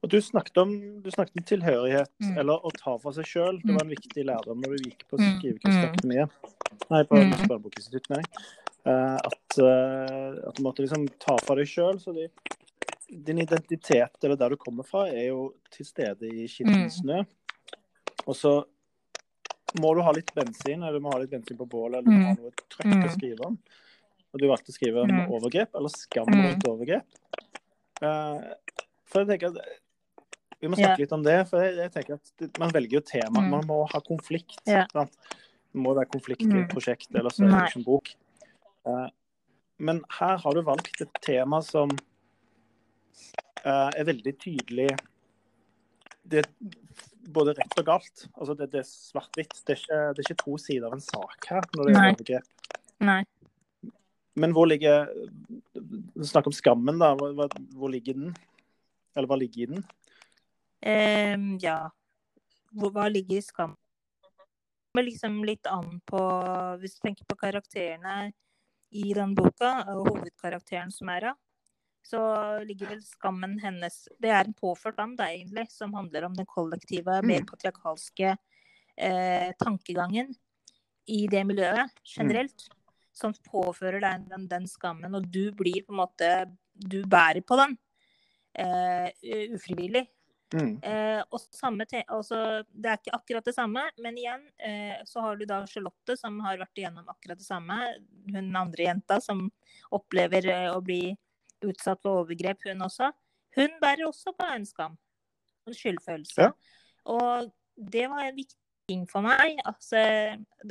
Og 0.02 0.11
du 0.11 0.16
snakket 0.20 0.56
om, 0.58 1.02
du 1.02 1.11
snakket 1.11 1.37
om 1.38 1.44
tilhørighet, 1.46 2.11
Mm. 2.20 2.38
eller 2.38 2.58
å 2.58 2.70
ta 2.75 2.96
for 2.99 3.12
seg 3.12 3.25
sjøl. 3.25 3.61
Det 3.62 3.70
var 3.70 3.84
en 3.84 3.94
viktig 3.94 4.25
lærdom 4.26 4.58
når 4.61 4.76
du 4.76 4.88
gikk 4.90 5.04
på 5.08 5.18
Mm. 5.18 5.38
Nei, 6.90 7.04
på 7.04 7.14
Mm. 7.14 7.30
Norsk 7.30 7.49
mener 8.11 8.22
jeg. 8.22 8.62
Eh, 8.84 9.16
at, 9.16 9.58
eh, 9.62 10.48
at 10.48 10.56
du 10.58 10.62
måtte 10.64 10.82
liksom 10.82 11.06
ta 11.22 11.36
for 11.44 11.56
deg 11.60 11.68
sjøl. 11.70 12.00
Så 12.02 12.14
de, 12.16 12.28
din 13.12 13.38
identitet, 13.44 14.16
eller 14.24 14.36
der 14.40 14.54
du 14.54 14.56
kommer 14.56 14.86
fra, 14.86 15.04
er 15.08 15.28
jo 15.28 15.52
til 15.70 15.86
stede 15.86 16.26
i 16.32 16.46
skitten 16.50 16.88
Mm. 16.88 16.90
snø. 16.90 17.20
Og 18.26 18.34
så 18.38 18.64
må 19.78 19.94
du 19.94 20.02
ha 20.02 20.12
litt 20.12 20.32
bensin, 20.34 20.82
eller 20.82 20.98
du 20.98 21.00
må 21.00 21.12
ha 21.12 21.18
litt 21.22 21.30
bensin 21.30 21.56
på 21.56 21.68
bålet, 21.68 22.00
eller 22.00 22.10
du 22.10 22.10
må 22.10 22.26
ha 22.26 22.34
noe 22.34 22.50
trøkk 22.68 22.92
å 22.92 23.06
Mm. 23.06 23.14
skrive 23.16 23.46
om. 23.46 23.58
Og 24.34 24.40
du 24.40 24.46
valgte 24.48 24.72
å 24.72 24.76
skrive 24.78 25.02
om 25.02 25.08
Mm. 25.10 25.28
overgrep, 25.30 25.74
eller 25.74 25.88
skam 25.88 26.26
Mm. 26.26 26.42
rundt 26.46 26.64
overgrep. 26.64 27.04
Eh, 28.02 28.54
for 29.06 29.24
jeg 29.24 29.28
tenker 29.28 29.46
at 29.56 29.64
vi 30.60 30.68
må 30.68 30.74
snakke 30.76 30.96
snakke 30.96 30.98
litt 30.98 31.12
om 31.12 31.22
det. 31.22 31.48
For 31.48 31.60
jeg, 31.62 31.76
jeg 31.76 31.92
tenker 31.92 32.14
at 32.14 32.58
man 32.58 32.70
velger 32.70 32.90
jo 32.92 33.00
tema. 33.00 33.40
Mm. 33.42 33.50
Man 33.50 33.66
må 33.66 33.88
ha 33.90 34.00
konflikt. 34.00 34.58
Yeah. 34.66 34.86
Det 34.92 35.08
må 35.74 35.94
være 35.94 36.06
konflikt 36.08 36.42
i 36.42 36.46
Mm. 36.46 36.64
et 36.64 36.70
prosjekt, 36.70 37.08
ellers 37.14 37.40
er 37.40 37.46
det 37.48 37.70
ikke 37.70 37.76
en 37.76 37.84
bok. 37.84 38.14
Eh, 38.88 39.08
men 39.82 40.02
her 40.18 40.36
har 40.42 40.54
du 40.54 40.62
valgt 40.66 41.00
et 41.02 41.20
tema 41.24 41.60
som 41.64 41.90
eh, 43.64 43.90
er 43.98 44.04
veldig 44.06 44.34
tydelig 44.42 44.88
Det 46.22 46.42
er 46.42 46.48
både 47.32 47.54
rett 47.58 47.78
og 47.78 47.86
galt. 47.86 48.24
Altså 48.34 48.54
det, 48.58 48.70
det 48.72 48.80
er 48.82 48.88
svart-hvitt. 48.88 49.54
Det, 49.66 49.76
det 49.88 50.22
er 50.22 50.24
ikke 50.24 50.38
to 50.44 50.56
sider 50.60 50.86
av 50.88 50.96
en 50.96 51.04
sak 51.04 51.48
her 51.50 51.66
når 51.74 51.84
det 51.88 51.94
gjelder 51.94 52.16
overgrep. 52.16 52.68
Nei. 53.02 53.22
Men 54.38 54.54
hvor 54.56 54.66
ligger 54.70 55.10
Snakk 56.22 56.46
om 56.48 56.54
skammen, 56.54 56.98
da. 57.02 57.12
Hvor, 57.18 57.34
hvor- 57.74 57.90
ligger 57.92 58.14
den? 58.16 58.36
Eller 59.16 59.28
hva 59.28 59.36
ligger 59.36 59.62
i 59.64 59.70
den? 59.74 59.82
Um, 60.82 61.48
ja. 61.62 61.90
Hvor, 62.72 62.90
hva 62.94 63.08
ligger 63.12 63.38
i 63.38 63.44
skam? 63.44 63.74
Det 64.22 64.30
kommer 64.94 65.04
liksom 65.08 65.42
litt 65.44 65.66
an 65.70 65.98
på 66.08 66.20
Hvis 66.80 66.96
du 66.96 67.02
tenker 67.06 67.28
på 67.28 67.36
karakterene 67.40 68.32
i 68.92 69.12
den 69.16 69.34
boka, 69.34 69.72
og 69.92 70.08
hovedkarakteren 70.11 70.92
Sumera, 70.92 71.32
så 72.02 72.20
ligger 72.66 72.90
vel 72.90 73.02
skammen 73.06 73.58
hennes 73.62 74.08
Det 74.20 74.30
er 74.30 74.44
en 74.44 74.54
påført 74.58 74.96
dam, 74.99 75.14
da, 75.16 75.28
egentlig, 75.30 75.68
som 75.70 75.94
handler 75.94 76.26
om 76.26 76.34
den 76.34 76.46
kollektive, 76.46 77.20
mer 77.22 77.42
Mm. 77.42 77.46
patriarkalske 77.46 78.37
eh, 78.99 79.52
tankegangen 79.58 80.34
i 81.06 81.26
det 81.26 81.45
miljøet 81.47 81.90
generelt. 82.04 82.69
Som 83.12 83.34
påfører 83.34 84.00
deg 84.00 84.28
den, 84.30 84.49
den 84.49 84.67
skammen, 84.67 85.14
og 85.14 85.26
du 85.30 85.52
blir 85.52 85.84
på 85.84 85.93
en 85.93 86.00
måte 86.00 86.56
Du 86.75 87.02
bærer 87.04 87.43
på 87.45 87.56
den. 87.56 87.76
Eh, 88.56 89.10
ufrivillig. 89.52 90.06
Mm. 90.52 90.75
Eh, 90.84 91.21
og 91.32 91.41
samme 91.54 91.86
altså, 92.02 92.38
det 92.69 92.91
er 92.91 93.00
ikke 93.00 93.17
akkurat 93.17 93.47
det 93.49 93.54
samme, 93.56 93.84
men 94.04 94.19
igjen 94.21 94.43
eh, 94.60 95.00
så 95.08 95.25
har 95.25 95.38
du 95.41 95.47
da 95.49 95.62
Charlotte 95.71 96.17
som 96.21 96.38
har 96.45 96.60
vært 96.60 96.82
igjennom 96.82 97.08
akkurat 97.08 97.41
det 97.41 97.47
samme. 97.47 97.78
Hun 98.28 98.56
andre 98.60 98.88
jenta 98.91 99.21
som 99.25 99.47
opplever 99.95 100.49
eh, 100.52 100.69
å 100.73 100.80
bli 100.84 101.15
utsatt 101.62 102.02
for 102.02 102.25
overgrep, 102.25 102.67
hun 102.69 102.84
også. 102.88 103.12
Hun 103.56 103.78
bærer 103.80 104.06
også 104.08 104.34
på 104.36 104.49
en 104.54 104.67
skam. 104.69 104.99
En 105.69 105.76
skyldfølelse. 105.76 106.50
Ja. 106.50 106.52
Og 107.12 107.52
det 107.76 108.08
var 108.10 108.26
en 108.26 108.36
viktig 108.36 108.58
ting 108.88 109.06
for 109.10 109.25
meg. 109.25 109.60
Altså, 109.69 110.02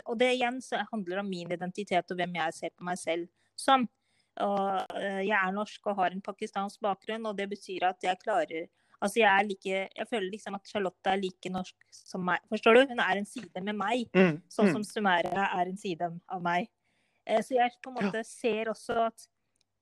og 0.05 0.19
det 0.19 0.33
igjen 0.35 0.59
så 0.63 0.83
handler 0.91 1.21
om 1.21 1.31
min 1.31 1.51
identitet 1.53 2.11
og 2.11 2.19
hvem 2.19 2.37
jeg 2.41 2.57
ser 2.57 2.73
på 2.75 2.87
meg 2.87 2.99
selv 3.01 3.29
som. 3.59 3.87
Og 4.41 4.95
eh, 4.97 5.23
jeg 5.27 5.37
er 5.37 5.55
norsk 5.55 5.89
og 5.91 5.97
har 5.99 6.13
en 6.15 6.23
pakistansk 6.23 6.81
bakgrunn, 6.83 7.27
og 7.27 7.37
det 7.37 7.49
betyr 7.51 7.89
at 7.89 8.05
jeg 8.05 8.19
klarer 8.21 8.69
Altså 9.01 9.17
jeg 9.21 9.29
er 9.31 9.47
like 9.47 9.65
Jeg 9.97 10.07
føler 10.09 10.29
liksom 10.31 10.55
at 10.55 10.67
Charlotte 10.69 11.09
er 11.09 11.17
like 11.17 11.49
norsk 11.49 11.75
som 11.91 12.23
meg. 12.25 12.39
Forstår 12.51 12.73
du? 12.75 12.81
Hun 12.91 12.99
er 12.99 13.17
en 13.17 13.25
side 13.25 13.63
med 13.63 13.75
meg, 13.75 14.07
Mm. 14.13 14.41
sånn 14.49 14.69
mm. 14.69 14.73
som 14.73 14.83
Sumera 14.83 15.47
er 15.59 15.65
en 15.71 15.77
side 15.77 16.01
av 16.29 16.41
meg. 16.41 16.69
Eh, 17.25 17.41
Så 17.41 17.55
jeg 17.55 17.71
på 17.81 17.89
en 17.89 17.97
måte 18.05 18.23
ser 18.25 18.65
også 18.65 19.07
at 19.07 19.27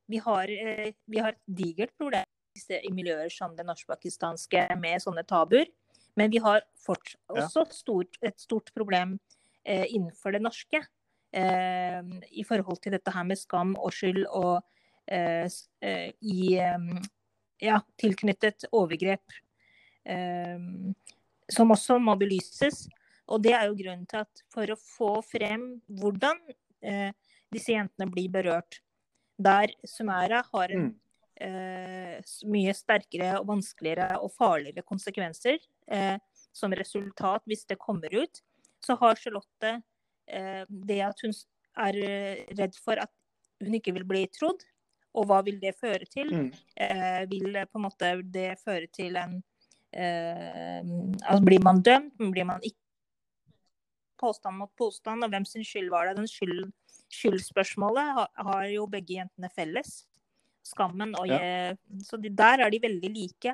vi 0.09 0.17
har, 0.17 0.43
eh, 0.49 0.91
vi 1.07 1.17
har 1.19 1.29
et 1.29 1.41
digert 1.47 1.91
problem 1.97 2.25
i 2.69 2.91
miljøer 2.91 3.29
som 3.31 3.55
det 3.55 3.65
norsk-pakistanske 3.65 4.79
med 4.79 4.99
sånne 5.01 5.25
tabuer. 5.27 5.67
Men 6.17 6.31
vi 6.31 6.37
har 6.39 6.61
fortsatt, 6.85 7.19
Ja. 7.35 7.45
også 7.45 7.71
stort, 7.71 8.17
et 8.21 8.39
stort 8.39 8.73
problem 8.73 9.19
eh, 9.65 9.85
innenfor 9.85 10.31
det 10.31 10.41
norske. 10.41 10.81
Eh, 11.33 12.01
I 12.31 12.43
forhold 12.43 12.81
til 12.81 12.91
dette 12.93 13.11
her 13.11 13.23
med 13.23 13.37
skam 13.37 13.75
og 13.77 13.91
skyld 13.91 14.25
og 14.31 14.63
eh, 15.07 15.47
eh, 15.81 16.11
i 16.21 16.57
ja, 17.59 17.79
tilknyttet 17.99 18.67
overgrep. 18.71 19.37
Um, 20.09 20.95
som 21.49 21.71
også 21.73 21.97
må 22.01 22.15
belyses. 22.19 22.87
Og 23.29 23.41
det 23.43 23.53
er 23.53 23.67
jo 23.67 23.77
grunnen 23.77 24.07
til 24.09 24.23
at 24.23 24.43
for 24.53 24.71
å 24.71 24.79
få 24.79 25.11
frem 25.25 25.71
hvordan 25.99 26.39
uh, 26.49 27.11
disse 27.53 27.73
jentene 27.73 28.09
blir 28.09 28.29
berørt, 28.33 28.81
der 29.39 29.71
Sumera 29.87 30.41
har 30.51 30.71
en 30.75 30.89
eh, 31.39 32.17
mye 32.51 32.73
sterkere 32.75 33.29
og 33.37 33.45
vanskeligere 33.47 34.17
og 34.19 34.33
farligere 34.35 34.83
konsekvenser 34.83 35.55
uh, 35.87 36.17
som 36.51 36.75
resultat 36.75 37.47
hvis 37.47 37.63
det 37.69 37.79
kommer 37.79 38.11
ut, 38.11 38.41
så 38.83 38.97
har 38.99 39.15
Charlotte 39.17 39.71
det 40.29 40.99
at 41.01 41.23
hun 41.23 41.31
er 41.81 41.95
redd 42.59 42.75
for 42.83 42.99
at 43.01 43.09
hun 43.63 43.79
ikke 43.79 43.95
vil 43.95 44.05
bli 44.05 44.27
trodd. 44.35 44.61
Og 45.19 45.27
hva 45.27 45.39
vil 45.45 45.59
det 45.61 45.75
føre 45.77 46.07
til? 46.07 46.31
Mm. 46.31 46.49
Eh, 46.79 47.21
vil 47.31 47.57
på 47.67 47.79
en 47.79 47.85
måte 47.85 48.11
det 48.23 48.51
føre 48.63 48.87
til 48.93 49.17
en 49.19 49.39
eh, 49.91 50.83
altså 51.25 51.41
Blir 51.45 51.63
man 51.65 51.81
dømt? 51.85 52.15
Blir 52.19 52.47
man 52.47 52.63
ikke 52.63 52.77
Påstand 54.19 54.57
mot 54.59 54.71
påstand, 54.75 55.23
og 55.23 55.31
hvem 55.31 55.45
sin 55.47 55.63
skyld 55.63 55.87
var 55.93 56.09
det? 56.09 56.17
Den 56.17 56.25
skyld, 56.27 56.65
skyldspørsmålet 57.07 58.09
har, 58.17 58.25
har 58.49 58.65
jo 58.67 58.83
begge 58.91 59.15
jentene 59.15 59.47
felles. 59.55 60.01
Skammen 60.67 61.13
og 61.15 61.29
Ja. 61.31 61.37
Så 62.03 62.19
de, 62.19 62.27
der 62.27 62.65
er 62.65 62.73
de 62.73 62.81
veldig 62.83 63.11
like. 63.15 63.53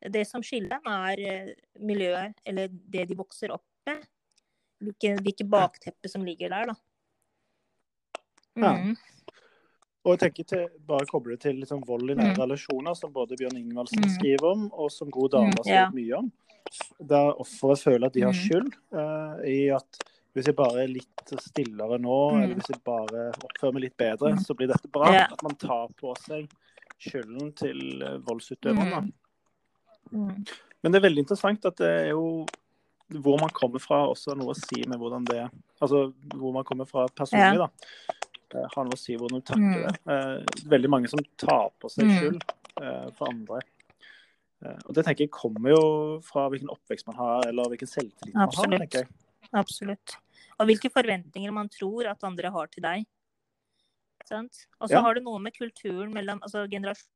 Det 0.00 0.22
som 0.24 0.40
skiller 0.40 0.78
dem, 0.78 0.88
er 0.88 1.20
eh, 1.20 1.52
miljøet, 1.76 2.40
eller 2.46 2.72
det 2.72 3.04
de 3.10 3.18
vokser 3.18 3.52
opp 3.52 3.66
med. 3.84 4.00
Hvilke, 4.80 5.12
hvilke 5.26 5.44
bakteppe 5.44 6.08
som 6.08 6.24
ligger 6.24 6.54
der, 6.54 6.72
da. 6.72 6.78
Ja. 8.58 8.72
Mm. 9.98 10.06
Og 10.06 10.14
jeg 10.14 10.20
tenker 10.32 10.44
til, 10.46 10.68
bare 10.86 11.06
koble 11.06 11.30
det 11.34 11.40
til 11.40 11.56
liksom 11.60 11.82
vold 11.86 12.10
i 12.10 12.14
nære 12.14 12.34
Mm. 12.36 12.42
relasjoner, 12.42 12.94
som 12.96 13.12
både 13.12 13.36
Bjørn 13.36 13.56
Ingvaldsen 13.56 14.04
Mm. 14.04 14.14
skriver 14.18 14.50
om, 14.52 14.70
og 14.72 14.90
som 14.90 15.10
God 15.10 15.30
dame 15.30 15.46
har 15.46 15.64
Mm, 15.64 15.66
ja. 15.66 15.90
mye 15.90 16.18
om. 16.18 16.32
Der 17.06 17.32
offeret 17.40 17.82
føler 17.82 18.06
at 18.06 18.12
de 18.12 18.20
har 18.22 18.32
Mm. 18.32 18.38
skyld 18.38 18.72
uh, 18.92 19.44
i 19.46 19.68
at 19.68 19.98
hvis 20.34 20.46
jeg 20.46 20.56
bare 20.56 20.82
er 20.84 20.86
litt 20.86 21.32
stillere 21.40 21.98
nå, 21.98 22.32
Mm. 22.32 22.42
eller 22.42 22.54
hvis 22.54 22.70
jeg 22.70 22.84
bare 22.84 23.32
oppfører 23.32 23.72
meg 23.74 23.82
litt 23.82 23.96
bedre, 23.96 24.32
Mm. 24.32 24.38
så 24.38 24.54
blir 24.54 24.68
dette 24.68 24.88
bra. 24.88 25.12
Ja. 25.12 25.26
At 25.32 25.42
man 25.42 25.54
tar 25.56 25.88
på 26.00 26.14
seg 26.16 26.48
skylden 27.00 27.54
til 27.56 28.02
eh, 28.02 28.18
voldsutøveren. 28.18 29.12
Mm. 30.12 30.22
Mm. 30.28 30.46
Men 30.82 30.92
det 30.92 31.02
er 31.04 31.08
veldig 31.10 31.18
interessant 31.26 31.64
at 31.66 31.76
det 31.76 31.86
er 32.06 32.08
jo 32.10 32.46
hvor 33.10 33.40
man 33.40 33.48
kommer 33.50 33.78
fra, 33.80 34.06
også 34.06 34.36
noe 34.36 34.52
å 34.52 34.56
si 34.56 34.84
med 34.86 34.98
hvordan 34.98 35.24
det 35.24 35.50
Altså 35.80 36.12
hvor 36.34 36.52
man 36.52 36.64
kommer 36.64 36.84
fra 36.86 37.06
personlig, 37.08 37.56
da. 37.58 37.68
Eh, 38.54 38.66
har 38.74 38.84
noe 38.86 38.96
å 38.96 38.98
si 38.98 39.16
hvordan 39.16 39.40
du 39.42 39.44
takler 39.44 39.82
det. 39.88 39.98
Eh, 40.08 40.62
veldig 40.72 40.88
mange 40.90 41.08
som 41.12 41.20
tar 41.36 41.70
på 41.80 41.90
seg 41.92 42.06
Mm. 42.06 42.14
skyld 42.18 42.42
eh, 42.82 43.10
for 43.18 43.28
andre. 43.28 43.60
Eh, 44.64 44.78
og 44.86 44.94
det 44.94 45.04
tenker 45.04 45.24
jeg 45.26 45.30
kommer 45.30 45.70
jo 45.70 46.20
fra 46.24 46.48
hvilken 46.48 46.70
oppvekst 46.72 47.06
man 47.06 47.16
har, 47.16 47.46
eller 47.48 47.68
hvilken 47.68 47.86
selvtillit 47.90 48.34
man 48.34 48.46
har. 48.46 48.48
Absolutt. 48.48 48.80
tenker 48.80 48.98
jeg. 49.04 49.08
Absolutt. 49.54 50.16
Og 50.58 50.66
hvilke 50.66 50.90
forventninger 50.90 51.52
man 51.52 51.68
tror 51.68 52.06
at 52.10 52.24
andre 52.24 52.50
har 52.50 52.66
til 52.66 52.82
deg. 52.82 53.06
sant. 54.28 54.66
Og 54.80 54.88
så 54.90 54.92
Ja. 54.92 55.00
har 55.00 55.14
det 55.14 55.22
noe 55.24 55.38
med 55.40 55.54
kulturen 55.56 56.12
mellom 56.12 56.38
altså 56.42 56.68
generasjon... 56.68 57.08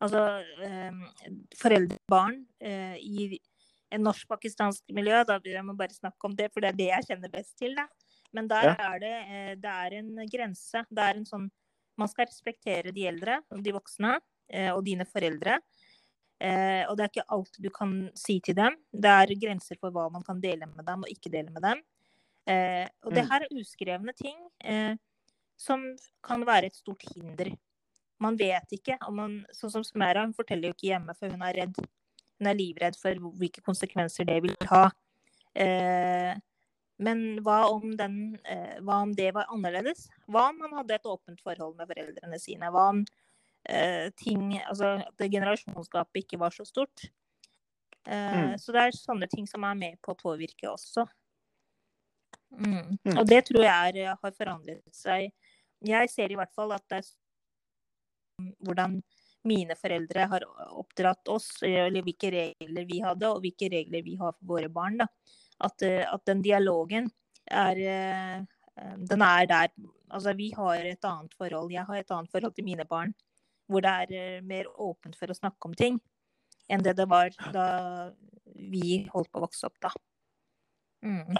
Altså 0.00 0.42
eh, 0.62 0.92
foreldre 1.56 1.96
og 1.96 2.08
barn 2.08 2.46
eh, 2.60 2.96
i 3.00 3.38
en 3.92 4.00
norsk-pakistansk 4.02 4.82
miljø, 4.92 5.24
da 5.24 5.38
jeg 5.44 5.62
må 5.64 5.76
bare 5.76 5.92
snakke 5.92 6.24
om 6.24 6.34
det, 6.34 6.50
for 6.52 6.60
det 6.60 6.70
er 6.72 6.76
det 6.76 6.88
jeg 6.88 7.04
kjenner 7.10 7.30
best 7.30 7.58
til. 7.58 7.74
Da. 7.76 7.86
Men 8.34 8.48
der 8.50 8.64
Ja. 8.64 8.74
er 8.94 8.98
det, 8.98 9.12
eh, 9.28 9.54
det 9.54 9.70
er 9.70 9.92
en 9.98 10.16
grense. 10.28 10.84
Det 10.90 10.98
er 10.98 11.14
en 11.16 11.24
sånn 11.24 11.50
Man 11.96 12.08
skal 12.08 12.26
respektere 12.26 12.90
de 12.92 13.04
eldre, 13.06 13.36
de 13.62 13.70
voksne, 13.70 14.16
eh, 14.50 14.68
og 14.74 14.84
dine 14.84 15.04
foreldre. 15.06 15.60
Eh, 16.40 16.84
og 16.90 16.96
det 16.96 17.04
er 17.04 17.08
ikke 17.12 17.28
alt 17.30 17.56
du 17.62 17.70
kan 17.70 18.10
si 18.16 18.40
til 18.40 18.56
dem. 18.56 18.74
Det 18.92 19.04
er 19.04 19.26
grenser 19.38 19.78
for 19.78 19.92
hva 19.92 20.10
man 20.10 20.24
kan 20.24 20.40
dele 20.40 20.66
med 20.66 20.84
dem 20.84 21.04
og 21.04 21.08
ikke 21.08 21.30
dele 21.30 21.52
med 21.52 21.62
dem. 21.62 21.78
Og 23.04 23.14
det 23.14 23.22
Mm. 23.24 23.30
her 23.30 23.40
er 23.42 23.54
uskrevne 23.54 24.12
ting 24.16 24.98
som 25.56 25.96
kan 26.20 26.44
være 26.44 26.64
et 26.66 26.74
stort 26.74 27.02
hinder. 27.14 27.56
Man 28.20 28.36
vet 28.36 28.66
ikke 28.72 28.98
om 29.06 29.14
man 29.14 29.46
Sånn 29.52 29.70
som 29.70 29.84
Smera, 29.84 30.24
hun 30.24 30.34
forteller 30.34 30.64
jo 30.70 30.74
ikke 30.74 30.90
hjemme, 30.98 31.14
for 31.16 31.28
hun 31.30 31.42
er 31.42 31.52
redd. 31.54 31.76
Hun 32.40 32.48
er 32.48 32.54
livredd 32.54 32.96
for 33.00 33.14
hvilke 33.14 33.62
konsekvenser 33.62 34.26
det 34.26 34.42
vil 34.42 34.56
ha. 34.68 34.90
Eh, 35.54 36.34
men 37.02 37.22
hva 37.42 37.64
om, 37.72 37.96
den, 37.98 38.38
eh, 38.44 38.78
hva 38.84 39.00
om 39.02 39.14
det 39.16 39.32
var 39.34 39.50
annerledes? 39.50 40.06
Hva 40.30 40.48
om 40.52 40.60
man 40.62 40.76
hadde 40.78 40.94
et 40.94 41.08
åpent 41.10 41.40
forhold 41.42 41.76
med 41.78 41.90
foreldrene 41.90 42.38
sine? 42.38 42.70
Hva 42.70 42.88
om 42.92 43.02
eh, 43.66 44.10
ting 44.20 44.60
Altså 44.62 44.96
at 45.02 45.26
generasjonsgapet 45.26 46.22
ikke 46.22 46.38
var 46.38 46.54
så 46.54 46.66
stort? 46.68 47.08
Eh, 48.06 48.38
Mm. 48.44 48.58
Så 48.60 48.72
det 48.72 48.80
er 48.82 48.96
sånne 48.96 49.26
ting 49.32 49.46
som 49.48 49.64
er 49.64 49.74
med 49.74 50.00
på 50.04 50.12
å 50.12 50.20
påvirke 50.20 50.68
også. 50.68 51.06
Mm. 52.54 52.98
Mm. 53.02 53.18
Og 53.18 53.26
det 53.26 53.46
tror 53.48 53.64
jeg 53.64 53.94
er, 53.96 54.14
har 54.20 54.34
forandret 54.36 54.94
seg. 54.94 55.32
Jeg 55.84 56.10
ser 56.12 56.30
i 56.30 56.36
hvert 56.38 56.52
fall 56.54 56.72
at 56.76 56.84
det 56.92 57.00
er 57.00 57.08
hvordan 58.64 59.00
mine 59.44 59.76
foreldre 59.76 60.26
har 60.30 60.44
oppdratt 60.72 61.28
oss, 61.32 61.48
eller 61.62 62.04
hvilke 62.04 62.30
regler 62.32 62.86
vi 62.88 63.00
hadde, 63.04 63.28
og 63.28 63.42
hvilke 63.44 63.68
regler 63.72 64.04
vi 64.04 64.16
har 64.20 64.32
for 64.36 64.54
våre 64.54 64.70
barn. 64.72 65.02
Da. 65.02 65.08
At, 65.62 65.82
eh, 65.86 66.02
at 66.02 66.24
den 66.26 66.42
dialogen 66.42 67.10
er 67.46 67.78
eh, 67.78 68.38
eh, 68.40 68.96
Den 68.98 69.22
er 69.22 69.46
der. 69.46 69.68
Altså, 70.10 70.34
vi 70.34 70.50
har 70.56 70.82
et 70.84 71.04
annet 71.04 71.34
forhold. 71.34 71.72
Jeg 71.72 71.84
har 71.84 71.96
et 72.00 72.10
annet 72.10 72.30
forhold 72.30 72.54
til 72.54 72.64
mine 72.64 72.84
barn. 72.84 73.14
Hvor 73.66 73.80
det 73.80 74.18
er 74.18 74.42
mer 74.42 74.66
åpent 74.80 75.16
for 75.16 75.30
å 75.30 75.36
snakke 75.36 75.70
om 75.70 75.74
ting 75.74 76.00
enn 76.68 76.80
det 76.80 76.94
det 76.96 77.04
var 77.08 77.28
da 77.52 77.64
vi 78.56 79.02
holdt 79.12 79.28
på 79.32 79.40
å 79.40 79.44
vokse 79.44 79.66
opp, 79.68 79.76
da. 79.84 79.90
Mm. 81.04 81.36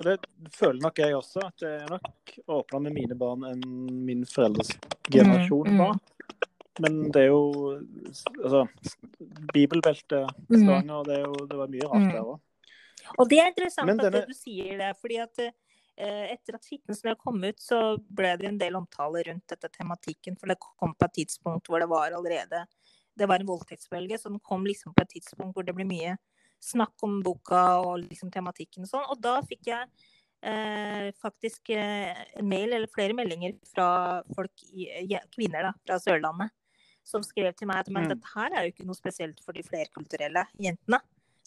Og 0.00 0.06
det 0.06 0.14
føler 0.56 0.80
nok 0.80 0.98
jeg 1.02 1.12
også, 1.12 1.42
at 1.44 1.60
det 1.60 1.70
er 1.82 1.90
nok 1.92 2.30
åpna 2.56 2.78
med 2.86 2.94
mine 2.96 3.16
barn 3.20 3.44
enn 3.50 3.64
min 4.06 4.24
foreldres 4.24 4.72
generasjon 5.12 5.68
Mm, 5.68 5.76
mm. 5.76 5.98
Men 6.78 7.10
det 7.10 7.24
er 7.24 7.32
jo 7.32 7.80
altså, 8.38 8.66
Bibelbelte, 9.52 10.22
Mm. 10.48 10.62
Stavanger, 10.62 11.02
det, 11.04 11.48
det 11.50 11.56
var 11.58 11.68
mye 11.68 11.88
rart 11.88 12.06
Mm. 12.06 12.12
der 12.12 12.22
òg. 12.22 12.40
Og 13.18 13.28
det 13.28 13.38
er 13.40 13.50
interessant 13.50 13.90
denne... 13.90 14.22
at 14.22 14.28
du 14.28 14.34
sier 14.36 14.78
det, 14.78 14.90
fordi 15.00 15.16
at 15.18 15.38
eh, 15.40 16.32
etter 16.36 16.54
at 16.54 16.64
Fitnessnø 16.68 17.14
kom 17.18 17.42
ut, 17.42 17.58
så 17.58 17.98
ble 17.98 18.36
det 18.38 18.46
en 18.48 18.58
del 18.60 18.76
omtale 18.78 19.24
rundt 19.26 19.48
dette 19.48 19.68
tematikken. 19.74 20.36
For 20.38 20.46
det 20.46 20.58
kom 20.60 20.94
på 20.94 21.08
et 21.08 21.16
tidspunkt 21.18 21.66
hvor 21.66 21.80
det 21.82 21.88
var 21.90 22.12
allerede 22.12 22.66
Det 23.18 23.26
var 23.28 23.40
en 23.40 23.46
voldtektsbølge, 23.48 24.16
så 24.18 24.30
den 24.30 24.38
kom 24.40 24.64
liksom 24.64 24.94
på 24.94 25.02
et 25.02 25.10
tidspunkt 25.16 25.54
hvor 25.56 25.66
det 25.66 25.74
ble 25.74 25.84
mye 25.84 26.16
snakk 26.62 27.02
om 27.02 27.22
boka 27.24 27.80
og 27.80 27.98
liksom 28.04 28.30
tematikken 28.30 28.84
og 28.84 28.88
sånn. 28.88 29.08
Og 29.10 29.18
da 29.20 29.40
fikk 29.42 29.66
jeg 29.66 29.88
eh, 30.42 31.10
faktisk 31.20 31.70
eh, 31.74 32.14
en 32.38 32.48
mail, 32.48 32.72
eller 32.72 32.88
flere 32.92 33.16
meldinger 33.16 33.56
fra 33.74 34.22
folk, 34.36 34.52
i, 34.72 34.86
kvinner 35.34 35.68
da, 35.68 35.72
fra 35.84 35.98
Sørlandet, 36.00 36.52
som 37.04 37.22
skrev 37.22 37.54
til 37.56 37.66
meg 37.66 37.76
at 37.78 37.88
men 37.90 38.04
Mm. 38.04 38.08
dette 38.14 38.28
her 38.34 38.50
er 38.54 38.62
jo 38.66 38.72
ikke 38.72 38.86
noe 38.86 38.94
spesielt 38.94 39.40
for 39.44 39.52
de 39.52 39.62
flerkulturelle 39.62 40.46
jentene. 40.58 41.00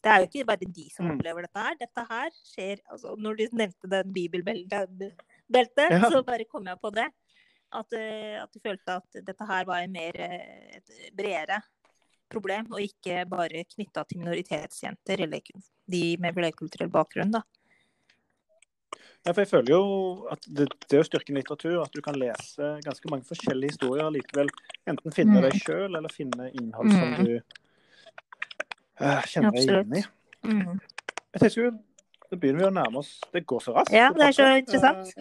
Det 0.03 0.11
er 0.11 0.19
jo 0.19 0.27
ikke 0.27 0.45
bare 0.45 0.57
de 0.67 0.89
som 0.91 1.05
Mm. 1.07 1.17
opplever 1.17 1.41
dette 1.47 1.59
her. 1.63 1.75
Dette 1.79 2.05
her 2.09 2.29
skjer 2.43 2.79
altså, 2.91 3.15
Når 3.17 3.37
du 3.37 3.47
nevnte 3.55 3.89
den 3.89 4.13
bibelbeltet, 4.13 5.89
Ja. 5.91 6.09
så 6.09 6.23
bare 6.25 6.45
kom 6.45 6.65
jeg 6.65 6.77
på 6.81 6.91
det. 6.93 7.07
At, 7.71 7.93
eh, 7.93 8.41
at 8.43 8.51
du 8.53 8.59
følte 8.59 8.87
at 8.97 9.25
dette 9.25 9.45
her 9.47 9.65
var 9.65 9.87
mer 9.87 10.11
eh, 10.15 10.77
et 10.77 11.15
bredere 11.15 11.61
problem, 12.29 12.67
og 12.71 12.79
ikke 12.81 13.27
bare 13.29 13.63
knytta 13.63 14.03
til 14.07 14.19
minoritetsjenter 14.19 15.21
eller 15.21 15.41
de 15.89 16.17
med 16.17 16.33
flerkulturell 16.35 16.89
bakgrunn. 16.91 17.31
da. 17.31 17.41
Ja, 19.25 19.31
for 19.31 19.41
jeg 19.41 19.47
føler 19.49 19.69
jo 19.71 20.27
at 20.31 20.41
det, 20.47 20.67
det 20.89 20.97
er 20.97 21.01
jo 21.01 21.07
styrken 21.07 21.37
i 21.37 21.39
litteratur, 21.41 21.81
at 21.83 21.93
du 21.95 22.01
kan 22.03 22.15
lese 22.19 22.73
ganske 22.83 23.09
mange 23.09 23.23
forskjellige 23.29 23.71
historier 23.71 24.09
likevel 24.11 24.49
enten 24.87 25.11
finne 25.15 25.37
Mm. 25.39 25.45
deg 25.47 25.53
sjøl, 25.61 25.95
eller 25.95 26.09
finne 26.11 26.49
innhold 26.53 26.91
som 26.91 27.13
Mm. 27.13 27.25
du 27.25 27.35
uh, 29.01 29.21
kjenner 29.27 29.51
deg 29.51 29.63
igjen 29.63 29.95
i. 29.97 30.03
Mm. 30.43 30.79
Jeg 31.33 31.41
tenker 31.41 31.63
jo, 31.63 31.71
Nå 32.33 32.37
begynner 32.41 32.63
vi 32.63 32.65
å 32.65 32.73
nærme 32.73 32.97
oss 32.97 33.11
Det 33.31 33.43
går 33.45 33.59
så 33.61 33.73
raskt. 33.75 33.93
Ja, 33.93 34.07
det 34.11 34.25
er 34.25 34.31
så 34.33 34.47
interessant. 34.57 35.13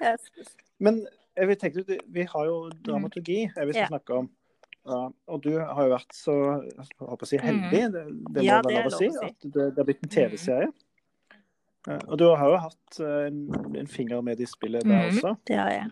Eh, 0.00 0.16
Men 0.84 1.06
jeg 1.36 1.48
vil 1.48 1.56
tenke, 1.56 1.84
vi 2.12 2.22
har 2.28 2.44
jo 2.46 2.70
dramaturgi 2.84 3.38
jeg 3.56 3.66
vil 3.66 3.76
Ja. 3.76 3.86
snakke 3.88 4.18
om. 4.18 4.30
Ja, 4.84 5.08
og 5.30 5.42
du 5.44 5.52
har 5.58 5.84
jo 5.86 5.92
vært 5.94 6.12
så 6.12 6.34
jeg 6.66 6.86
håper 6.98 7.22
å 7.24 7.28
si, 7.30 7.38
heldig, 7.38 7.82
det, 7.94 8.02
det 8.34 8.42
må 8.42 8.44
Ja, 8.44 8.56
være 8.60 8.68
det 8.68 8.74
lov 8.74 8.86
å 8.86 8.90
lov 8.90 8.98
å 8.98 8.98
si. 8.98 9.06
at 9.28 9.40
det, 9.46 9.66
det 9.70 9.78
har 9.78 9.84
blitt 9.84 10.02
en 10.02 10.08
TV-serie. 10.10 10.72
Eh, 11.88 11.98
Og 12.08 12.18
du 12.18 12.24
har 12.30 12.48
jo 12.52 12.56
hatt 12.62 13.00
eh, 13.00 13.26
en, 13.28 13.40
en 13.82 13.86
finger 13.90 14.20
med 14.22 14.40
i 14.40 14.46
spillet 14.46 14.84
der 14.86 15.00
mm, 15.00 15.08
også. 15.16 15.34
Det 15.48 15.56
har 15.58 15.70
jeg. 15.74 15.90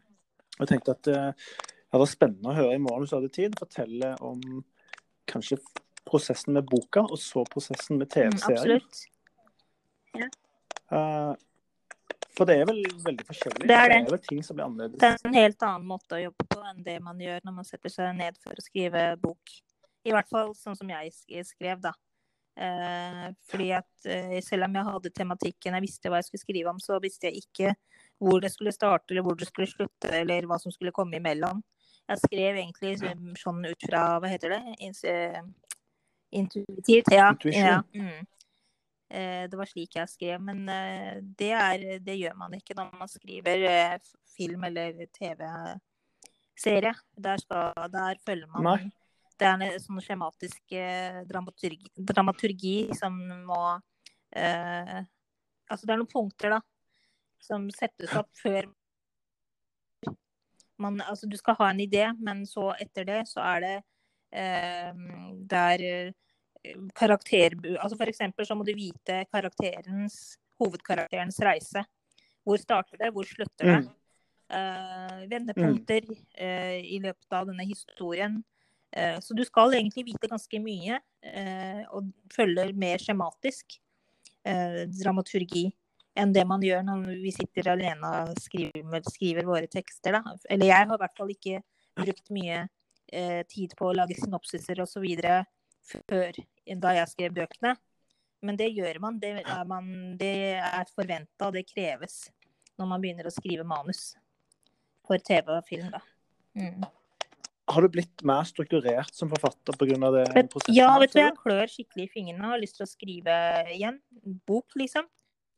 Og 0.59 0.65
jeg 0.67 0.69
tenkte 0.75 0.95
at 0.97 1.11
eh, 1.11 1.31
det 1.35 1.93
hadde 1.95 2.03
vært 2.05 2.15
spennende 2.15 2.51
å 2.53 2.55
høre 2.61 2.75
i 2.77 2.83
morgen 2.83 3.03
hvis 3.05 3.11
du 3.15 3.17
hadde 3.19 3.33
tid, 3.35 3.57
fortelle 3.59 4.13
om 4.23 4.43
kanskje 5.31 5.59
prosessen 6.07 6.55
med 6.57 6.67
boka, 6.71 7.03
og 7.07 7.19
så 7.19 7.43
prosessen 7.51 7.99
med 7.99 8.07
Mm, 8.07 8.13
TV-serien. 8.15 8.81
absolutt. 8.81 9.07
Eh, 10.91 11.33
for 12.37 12.49
det 12.49 12.57
er 12.61 12.69
vel 12.71 12.81
veldig 13.05 13.27
forskjellig. 13.29 13.67
Det 13.69 13.77
er 13.77 13.91
det. 13.93 13.99
er 14.07 14.11
vel 14.15 14.23
ting 14.25 14.41
som 14.47 14.57
blir 14.57 14.65
annerledes. 14.67 14.99
Det 15.03 15.09
er 15.11 15.29
en 15.29 15.35
helt 15.37 15.63
annen 15.67 15.87
måte 15.91 16.17
å 16.17 16.23
jobbe 16.23 16.47
på 16.51 16.61
enn 16.71 16.85
det 16.87 16.97
man 17.05 17.19
gjør 17.21 17.43
når 17.45 17.57
man 17.59 17.67
setter 17.69 17.93
seg 17.93 18.15
ned 18.17 18.39
for 18.43 18.55
å 18.57 18.65
skrive 18.65 19.03
bok. 19.21 19.53
I 20.09 20.15
hvert 20.15 20.31
fall 20.33 20.55
sånn 20.57 20.79
som 20.79 20.89
jeg 20.89 21.13
skrev, 21.45 21.83
da. 21.85 21.93
Eh, 22.59 23.27
fordi 23.49 23.71
at 23.73 24.07
eh, 24.11 24.41
selv 24.45 24.67
om 24.67 24.75
jeg 24.75 24.89
hadde 24.89 25.13
tematikken, 25.15 25.77
jeg 25.77 25.85
visste 25.85 26.11
hva 26.11 26.19
jeg 26.21 26.29
skulle 26.29 26.43
skrive 26.43 26.73
om, 26.73 26.81
så 26.83 26.99
visste 27.03 27.31
jeg 27.31 27.45
ikke 27.45 27.75
hvor 28.21 28.43
det 28.43 28.51
skulle 28.53 28.75
starte, 28.75 29.15
eller 29.15 29.25
hvor 29.25 29.39
det 29.39 29.49
skulle 29.49 29.71
slutte, 29.71 30.11
eller 30.13 30.49
hva 30.49 30.59
som 30.61 30.73
skulle 30.75 30.93
komme 30.93 31.17
imellom. 31.21 31.63
Jeg 32.11 32.21
skrev 32.25 32.59
egentlig 32.59 32.99
sånn- 33.01 33.65
ut 33.71 33.87
fra, 33.87 34.03
hva 34.21 34.29
heter 34.29 34.57
det, 34.57 34.63
eh, 35.09 35.41
intuitivt. 36.33 37.13
Ja. 37.15 37.33
Ja 37.55 37.83
mm. 37.95 38.27
Eh, 39.11 39.49
Det 39.49 39.57
var 39.59 39.67
slik 39.67 39.97
jeg 39.97 40.09
skrev, 40.09 40.41
men 40.41 40.67
det, 41.37 41.51
er, 41.51 41.99
det 41.99 42.19
gjør 42.19 42.37
man 42.37 42.53
ikke 42.55 42.77
når 42.77 42.93
man 42.99 43.09
skriver 43.09 43.99
film 44.37 44.65
eller 44.65 45.07
TV-serie. 45.19 46.95
Der, 47.17 47.37
der 47.89 48.15
følger 48.25 48.47
man 48.47 48.63
Nei. 48.63 48.91
Det 49.41 49.49
er 49.49 49.63
en 49.65 49.81
sånn 49.81 50.03
skjematisk 50.05 50.75
eh, 50.77 51.23
dramaturgi, 51.29 51.89
dramaturgi 51.97 52.75
som 52.99 53.17
må 53.49 53.63
eh, 54.37 55.01
Altså 55.71 55.87
det 55.87 55.95
er 55.95 56.01
noen 56.01 56.11
punkter, 56.11 56.57
da, 56.57 56.59
som 57.41 57.69
settes 57.73 58.13
opp 58.19 58.29
før 58.37 58.67
man 60.81 61.01
Altså 61.05 61.29
du 61.31 61.37
skal 61.41 61.57
ha 61.61 61.71
en 61.71 61.83
idé, 61.85 62.07
men 62.19 62.43
så 62.49 62.71
etter 62.81 63.07
det 63.09 63.21
så 63.31 63.45
er 63.55 63.65
det 63.65 63.77
eh, 64.33 64.91
der 65.55 65.85
er 65.85 66.13
eh, 66.65 66.85
karakter... 66.97 67.57
Altså 67.77 67.99
for 68.01 68.11
eksempel 68.11 68.49
så 68.49 68.57
må 68.57 68.67
du 68.67 68.75
vite 68.77 69.25
karakterens 69.33 70.37
Hovedkarakterens 70.61 71.41
reise. 71.41 71.85
Hvor 72.45 72.61
starter 72.61 73.01
det, 73.01 73.13
hvor 73.15 73.25
slutter 73.25 73.65
det? 73.65 73.79
Mm. 73.81 73.91
eh, 74.57 75.21
vendepunkter 75.31 76.09
eh, 76.37 76.81
i 76.85 76.99
løpet 77.01 77.37
av 77.37 77.47
denne 77.49 77.65
historien. 77.65 78.41
Eh, 78.93 79.21
så 79.21 79.35
du 79.35 79.45
skal 79.47 79.75
egentlig 79.75 80.09
vite 80.09 80.31
ganske 80.31 80.61
mye, 80.63 80.99
eh, 81.23 81.83
og 81.95 82.11
følger 82.35 82.73
mer 82.75 83.03
skjematisk 83.03 83.79
eh, 84.45 84.83
dramaturgi 84.91 85.69
enn 86.19 86.33
det 86.35 86.43
man 86.49 86.63
gjør 86.65 86.83
når 86.89 87.05
vi 87.23 87.31
sitter 87.33 87.71
alene 87.71 88.09
og 88.25 88.41
skriver, 88.43 89.05
skriver 89.07 89.47
våre 89.47 89.71
tekster. 89.71 90.19
Da. 90.19 90.35
Eller 90.51 90.73
jeg 90.73 90.89
har 90.89 90.99
i 90.99 91.03
hvert 91.05 91.17
fall 91.17 91.31
ikke 91.33 91.63
brukt 92.01 92.33
mye 92.35 92.67
tid 93.51 93.73
på 93.75 93.89
å 93.89 93.95
lage 93.95 94.15
synopsiser 94.15 94.79
osv. 94.85 95.07
før 95.83 96.37
da 96.79 96.93
jeg 96.95 97.11
skrev 97.11 97.33
bøkene. 97.35 97.73
Men 98.47 98.59
det 98.59 98.69
gjør 98.71 99.01
man. 99.03 99.19
Det 99.23 99.33
er, 99.41 99.65
man, 99.67 99.89
det 100.19 100.35
er 100.61 100.93
forventa, 100.95 101.51
det 101.51 101.67
kreves 101.73 102.29
når 102.79 102.91
man 102.93 103.03
begynner 103.03 103.27
å 103.27 103.35
skrive 103.35 103.67
manus 103.67 104.13
for 105.07 105.19
TV 105.19 105.57
og 105.57 105.67
film. 105.67 105.91
Da. 105.91 106.03
Mm. 106.59 106.87
Har 107.71 107.83
du 107.83 107.89
blitt 107.93 108.23
mer 108.27 108.43
strukturert 108.49 109.15
som 109.15 109.29
forfatter 109.31 109.77
pga. 109.79 109.97
det 110.11 110.25
Vet, 110.35 110.51
prosessen? 110.51 110.75
ja, 110.75 110.89
vet 110.99 111.13
du, 111.15 111.21
jeg 111.21 111.37
klør 111.39 111.67
skikkelig 111.71 112.05
i 112.09 112.13
fingrene 112.13 112.45
og 112.49 112.55
har 112.57 112.63
lyst 112.63 112.77
til 112.81 112.87
å 112.87 112.91
skrive 112.91 113.35
igjen. 113.77 114.01
Bok, 114.49 114.67
liksom. 114.81 115.07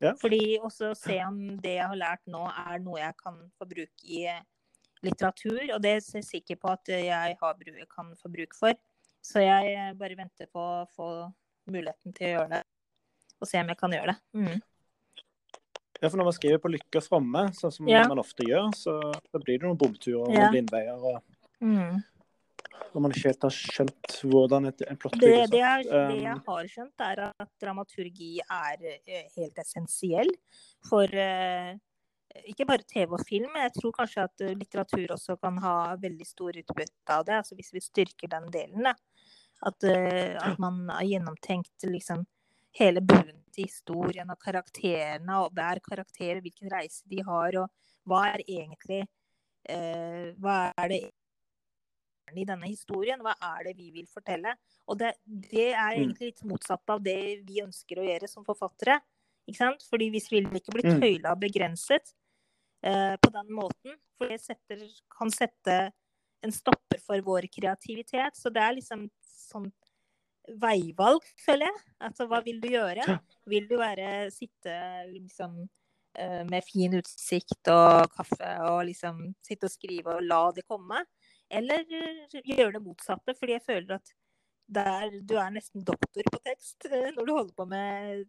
Ja. 0.03 0.11
Fordi 0.19 0.59
også 0.59 0.91
se 0.99 1.17
om 1.25 1.37
det 1.63 1.77
jeg 1.79 1.87
har 1.87 1.95
lært 1.95 2.21
nå, 2.27 2.43
er 2.67 2.79
noe 2.83 2.99
jeg 2.99 3.15
kan 3.17 3.37
få 3.57 3.65
bruk 3.69 4.03
i 4.03 4.25
eh, 4.29 4.41
litteratur. 5.01 5.61
Og 5.73 5.81
det 5.81 5.95
er 5.95 6.01
jeg 6.19 6.27
sikker 6.27 6.59
på 6.61 6.69
at 6.73 6.91
jeg 6.91 7.37
har, 7.39 7.55
bru- 7.55 7.87
kan 7.89 8.13
få 8.19 8.29
bruk 8.33 8.53
for. 8.57 8.75
Så 9.23 9.39
jeg 9.41 9.73
eh, 9.73 9.93
bare 9.97 10.17
venter 10.19 10.49
på 10.51 10.59
å 10.59 10.85
få 10.93 11.09
muligheten 11.71 12.13
til 12.13 12.27
å 12.27 12.31
gjøre 12.37 12.49
det. 12.57 12.63
Og 13.41 13.47
se 13.49 13.59
om 13.63 13.71
jeg 13.71 13.79
kan 13.79 13.91
gjøre 13.95 14.13
det. 14.13 14.19
Mm. 14.37 14.61
Ja, 16.03 16.09
for 16.09 16.17
når 16.19 16.27
man 16.27 16.35
skriver 16.35 16.59
på 16.59 16.71
Lykke 16.73 16.99
og 16.99 17.05
Fromme, 17.07 17.41
sånn 17.55 17.71
som 17.71 17.87
Ja. 17.87 18.03
man 18.11 18.19
ofte 18.19 18.43
gjør, 18.43 18.73
så, 18.75 18.97
så 19.31 19.39
blir 19.39 19.55
det 19.61 19.63
noen 19.69 19.79
bomturer 19.79 20.25
og 20.27 20.35
Ja. 20.35 20.49
blindveier. 20.51 20.99
Og 20.99 21.23
Mm. 21.63 22.01
når 22.93 23.03
man 23.05 23.13
ikke 23.13 23.29
helt 23.31 23.45
har 23.47 23.55
skjønt 23.55 24.17
hvordan 24.27 24.67
et, 24.69 24.83
en 24.89 24.99
plott 24.99 25.15
Det, 25.15 25.29
bygges 25.29 25.53
det, 25.53 25.61
det 25.87 26.19
jeg 26.19 26.35
Um, 26.35 26.43
har 26.49 26.67
skjønt, 26.73 27.05
er 27.05 27.23
at 27.29 27.49
dramaturgi 27.61 28.33
er 28.43 28.85
eh, 28.91 29.31
helt 29.37 29.63
essensiell 29.63 30.29
for 30.89 31.07
eh, 31.07 31.71
ikke 32.49 32.67
bare 32.67 32.85
TV 32.89 33.15
og 33.15 33.23
film, 33.29 33.49
men 33.53 33.67
jeg 33.67 33.75
tror 33.77 33.95
kanskje 33.95 34.27
at 34.27 34.45
eh, 34.45 34.55
litteratur 34.59 35.15
også 35.15 35.37
kan 35.41 35.57
ha 35.63 35.77
veldig 36.01 36.27
stor 36.27 36.59
utbytte 36.61 37.15
av 37.15 37.25
det. 37.29 37.39
altså 37.39 37.57
Hvis 37.57 37.73
vi 37.73 37.83
styrker 37.85 38.31
den 38.35 38.51
delen. 38.53 38.93
At, 39.63 39.85
at 39.87 40.57
man 40.59 40.89
har 40.91 41.05
gjennomtenkt 41.07 41.85
liksom 41.87 42.25
hele 42.75 43.01
bunnen 43.05 43.43
til 43.53 43.69
historien 43.69 44.29
og 44.33 44.39
karakterene, 44.41 45.39
og 45.39 45.53
hver 45.55 45.81
karakter, 45.85 46.41
hvilken 46.43 46.71
reise 46.73 47.05
de 47.09 47.21
har, 47.25 47.57
og 47.61 47.69
hva 48.09 48.25
er 48.33 48.43
egentlig 48.43 49.03
eh, 49.69 50.33
Hva 50.41 50.73
er 50.75 50.89
det 50.91 51.01
i 52.31 52.45
denne 52.47 52.65
historien? 52.69 53.19
Hva 53.21 53.33
er 53.41 53.63
det 53.67 53.75
vi 53.77 53.91
vil 53.91 54.07
fortelle? 54.07 54.55
Og 54.87 54.97
det, 54.97 55.13
det 55.25 55.73
er 55.73 55.93
Mm. 55.97 56.03
egentlig 56.03 56.29
litt 56.31 56.43
motsatt 56.43 56.89
av 56.89 57.03
det 57.03 57.43
vi 57.45 57.61
ønsker 57.61 57.97
å 57.99 58.07
gjøre 58.07 58.29
som 58.29 58.43
forfattere. 58.45 58.99
Ikke 59.47 59.57
sant? 59.57 59.83
Fordi 59.89 60.09
hvis 60.11 60.29
vi 60.31 60.41
vil 60.41 60.59
ikke 60.59 60.73
bli 60.73 60.83
Mm. 60.83 61.01
tøyla 61.01 61.31
og 61.31 61.39
begrenset 61.41 62.13
eh, 62.83 63.15
på 63.17 63.31
den 63.31 63.47
måten, 63.51 63.95
for 64.17 64.27
det 64.27 64.41
setter, 64.41 64.79
kan 65.09 65.29
sette 65.31 65.93
en 66.43 66.51
stopper 66.51 66.99
for 66.99 67.19
vår 67.21 67.47
kreativitet. 67.47 68.35
Så 68.35 68.51
det 68.51 68.61
er 68.61 68.73
liksom 68.75 69.09
sånn 69.23 69.71
veivalg, 70.59 71.23
føler 71.45 71.69
jeg. 71.69 71.81
Altså, 72.01 72.27
hva 72.27 72.41
vil 72.43 72.59
du 72.59 72.67
gjøre? 72.67 73.05
Vil 73.47 73.67
du 73.69 73.77
være 73.77 74.29
sitte 74.31 74.73
liksom 75.11 75.69
eh, 76.15 76.43
med 76.43 76.63
fin 76.67 76.93
utsikt 76.99 77.67
og 77.71 78.09
kaffe 78.13 78.49
og 78.67 78.83
liksom 78.85 79.33
sitte 79.41 79.65
og 79.65 79.71
skrive 79.71 80.17
og 80.17 80.21
la 80.27 80.51
det 80.51 80.65
komme? 80.67 81.05
Eller 81.53 81.83
eh, 81.89 82.37
gjøre 82.43 82.77
det 82.77 82.83
motsatte, 82.83 83.35
fordi 83.37 83.57
jeg 83.57 83.65
føler 83.65 83.97
at 83.99 84.13
der, 84.73 85.19
du 85.21 85.35
er 85.37 85.51
nesten 85.53 85.83
doktor 85.85 86.25
på 86.31 86.39
tekst 86.45 86.87
eh, 86.89 87.11
når 87.15 87.27
du 87.27 87.33
holder 87.35 87.53
på 87.57 87.67
med 87.69 88.23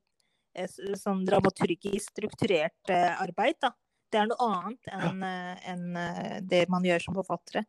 eh, 0.58 0.98
sånn 0.98 1.24
dramaturgisk 1.26 2.10
strukturert 2.12 2.92
arbeid. 2.92 3.60
Da. 3.62 3.72
Det 4.10 4.20
er 4.20 4.28
noe 4.30 4.50
annet 4.50 4.92
enn 4.94 5.24
enn, 5.24 5.86
det 6.46 6.66
man 6.70 6.84
gjør 6.86 7.08
som 7.08 7.16
forfattere 7.16 7.64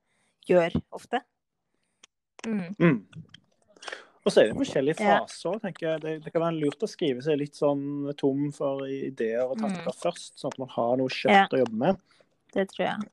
gjør 0.46 0.76
ofte. 0.94 1.24
Mm. 2.46 2.76
mm. 2.78 3.00
Og 4.26 4.34
så 4.34 4.42
er 4.42 4.50
det 4.50 4.58
forskjellige 4.58 5.06
Ja. 5.06 5.20
faser. 5.22 5.60
tenker 5.62 5.88
jeg. 5.88 6.02
Det, 6.02 6.14
det 6.24 6.32
kan 6.34 6.42
være 6.42 6.60
lurt 6.60 6.82
å 6.82 6.90
skrive 6.90 7.22
seg 7.22 7.38
litt 7.38 7.58
sånn 7.58 8.14
tom 8.18 8.52
for 8.54 8.86
ideer 8.90 9.46
og 9.46 9.58
Mm. 9.62 9.86
først, 9.94 10.34
sånn 10.42 10.54
at 10.54 10.60
man 10.60 10.72
har 10.74 10.98
noe 10.98 11.10
kjøtt 11.14 11.54
å 11.54 11.62
jobbe 11.62 11.78
med. 11.78 11.98
Det 12.54 12.68
tror 12.72 12.86
jeg. 12.88 13.10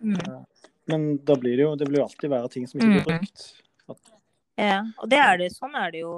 Mm. 0.00 0.46
Men 0.86 1.16
da 1.24 1.34
blir 1.40 1.56
det 1.56 1.64
jo 1.64 1.74
det 1.76 1.88
vil 1.88 1.96
jo 2.00 2.04
alltid 2.04 2.30
være 2.30 2.50
ting 2.52 2.66
som 2.68 2.80
ikke 2.80 2.92
blir 2.92 3.04
Mm. 3.04 3.20
brukt. 3.20 3.44
At, 3.88 4.10
Ja, 4.56 4.82
og 5.02 5.08
det 5.10 5.18
er 5.18 5.36
det. 5.38 5.50
Sånn 5.52 5.74
er 5.74 5.90
det 5.90 6.00
jo 6.04 6.10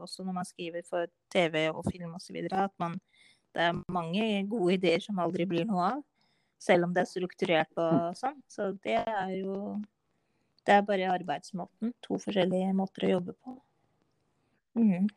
også 0.00 0.24
når 0.24 0.32
man 0.34 0.44
skriver 0.44 0.82
for 0.86 1.06
TV 1.30 1.68
og 1.68 1.84
film 1.90 2.14
osv. 2.14 2.36
At 2.52 2.72
man, 2.78 2.98
det 3.54 3.60
er 3.62 3.82
mange 3.92 4.48
gode 4.48 4.72
ideer 4.78 5.00
som 5.02 5.18
aldri 5.18 5.44
blir 5.46 5.66
noe 5.66 5.90
av. 5.92 6.04
Selv 6.58 6.84
om 6.84 6.94
det 6.94 7.02
er 7.02 7.10
strukturert 7.10 7.68
og 7.76 8.14
sånn. 8.16 8.40
Så 8.48 8.72
det 8.82 9.02
er 9.06 9.34
jo 9.42 9.82
Det 10.66 10.72
er 10.72 10.80
bare 10.80 11.10
arbeidsmåten. 11.12 11.92
To 12.00 12.14
forskjellige 12.16 12.72
måter 12.72 13.04
å 13.04 13.10
jobbe 13.20 13.34
på. 13.44 13.60
Mm. 14.78 15.08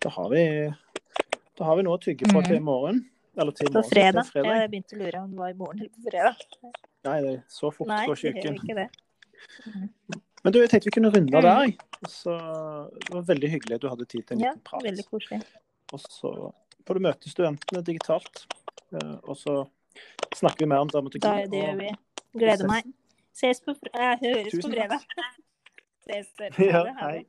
da, 0.00 0.08
har 0.08 0.28
vi, 0.30 0.74
da 1.58 1.64
har 1.64 1.76
vi 1.76 1.82
noe 1.82 1.98
å 1.98 2.00
tygge 2.00 2.24
på 2.24 2.40
Mm. 2.40 2.46
til 2.46 2.56
i 2.56 2.60
morgen. 2.60 3.10
Eller 3.36 3.52
til 3.52 3.68
morgen. 3.70 3.90
fredag. 3.90 4.24
Til 4.24 4.32
fredag. 4.32 4.56
Jeg 4.62 4.70
begynte 4.70 4.96
å 4.96 4.98
lure 4.98 5.20
om 5.22 5.30
det 5.30 5.38
var 5.38 5.48
i 5.50 5.52
morgen 5.52 5.78
eller 5.80 5.90
på 5.90 6.10
fredag. 6.10 6.36
Nei, 7.04 7.20
det 7.24 7.30
er 7.34 7.42
så 7.50 7.70
fort 7.74 7.88
Nei, 7.88 8.06
går 8.06 8.14
ikke 8.20 8.38
uken. 8.38 8.54
ikke 8.62 8.74
det. 8.78 8.88
Men 10.44 10.52
du, 10.54 10.58
jeg 10.60 10.70
tenkte 10.70 10.88
vi 10.90 10.94
kunne 10.96 11.10
runde 11.14 11.36
av 11.38 11.42
Mm. 11.42 11.72
der. 11.72 12.08
Så 12.10 12.30
det 12.98 13.14
var 13.14 13.22
veldig 13.22 13.48
hyggelig 13.50 13.74
at 13.74 13.80
du 13.84 13.88
hadde 13.88 14.04
tid 14.10 14.22
til 14.26 14.36
en 14.36 14.40
Ja, 14.42 14.50
liten 14.52 14.62
prat. 14.64 14.82
veldig 14.84 15.04
koselig. 15.10 15.42
Og 15.92 16.00
så 16.00 16.52
får 16.86 16.94
du 16.94 17.00
møte 17.00 17.30
studentene 17.30 17.82
digitalt. 17.84 18.46
Eh, 18.92 19.16
Og 19.22 19.36
så 19.36 19.68
snakker 20.34 20.58
vi 20.64 20.66
mer 20.66 20.78
om 20.78 20.88
dramaturgi. 20.88 21.20
Da, 21.20 21.34
det 21.46 21.62
gjør 21.62 21.76
vi. 21.78 21.90
Gleder 22.38 22.66
meg. 22.68 22.84
Ses 23.34 23.60
på 23.60 23.74
jeg 23.74 23.92
eh, 23.94 24.18
Høres 24.22 24.52
på 24.52 24.60
Tusen 24.60 24.72
takk. 24.72 24.78
fredag. 24.78 25.00
Ses. 26.06 26.28
Ja, 26.58 26.72
Ha 26.72 26.86
Ja, 26.86 26.94
hei. 27.08 27.26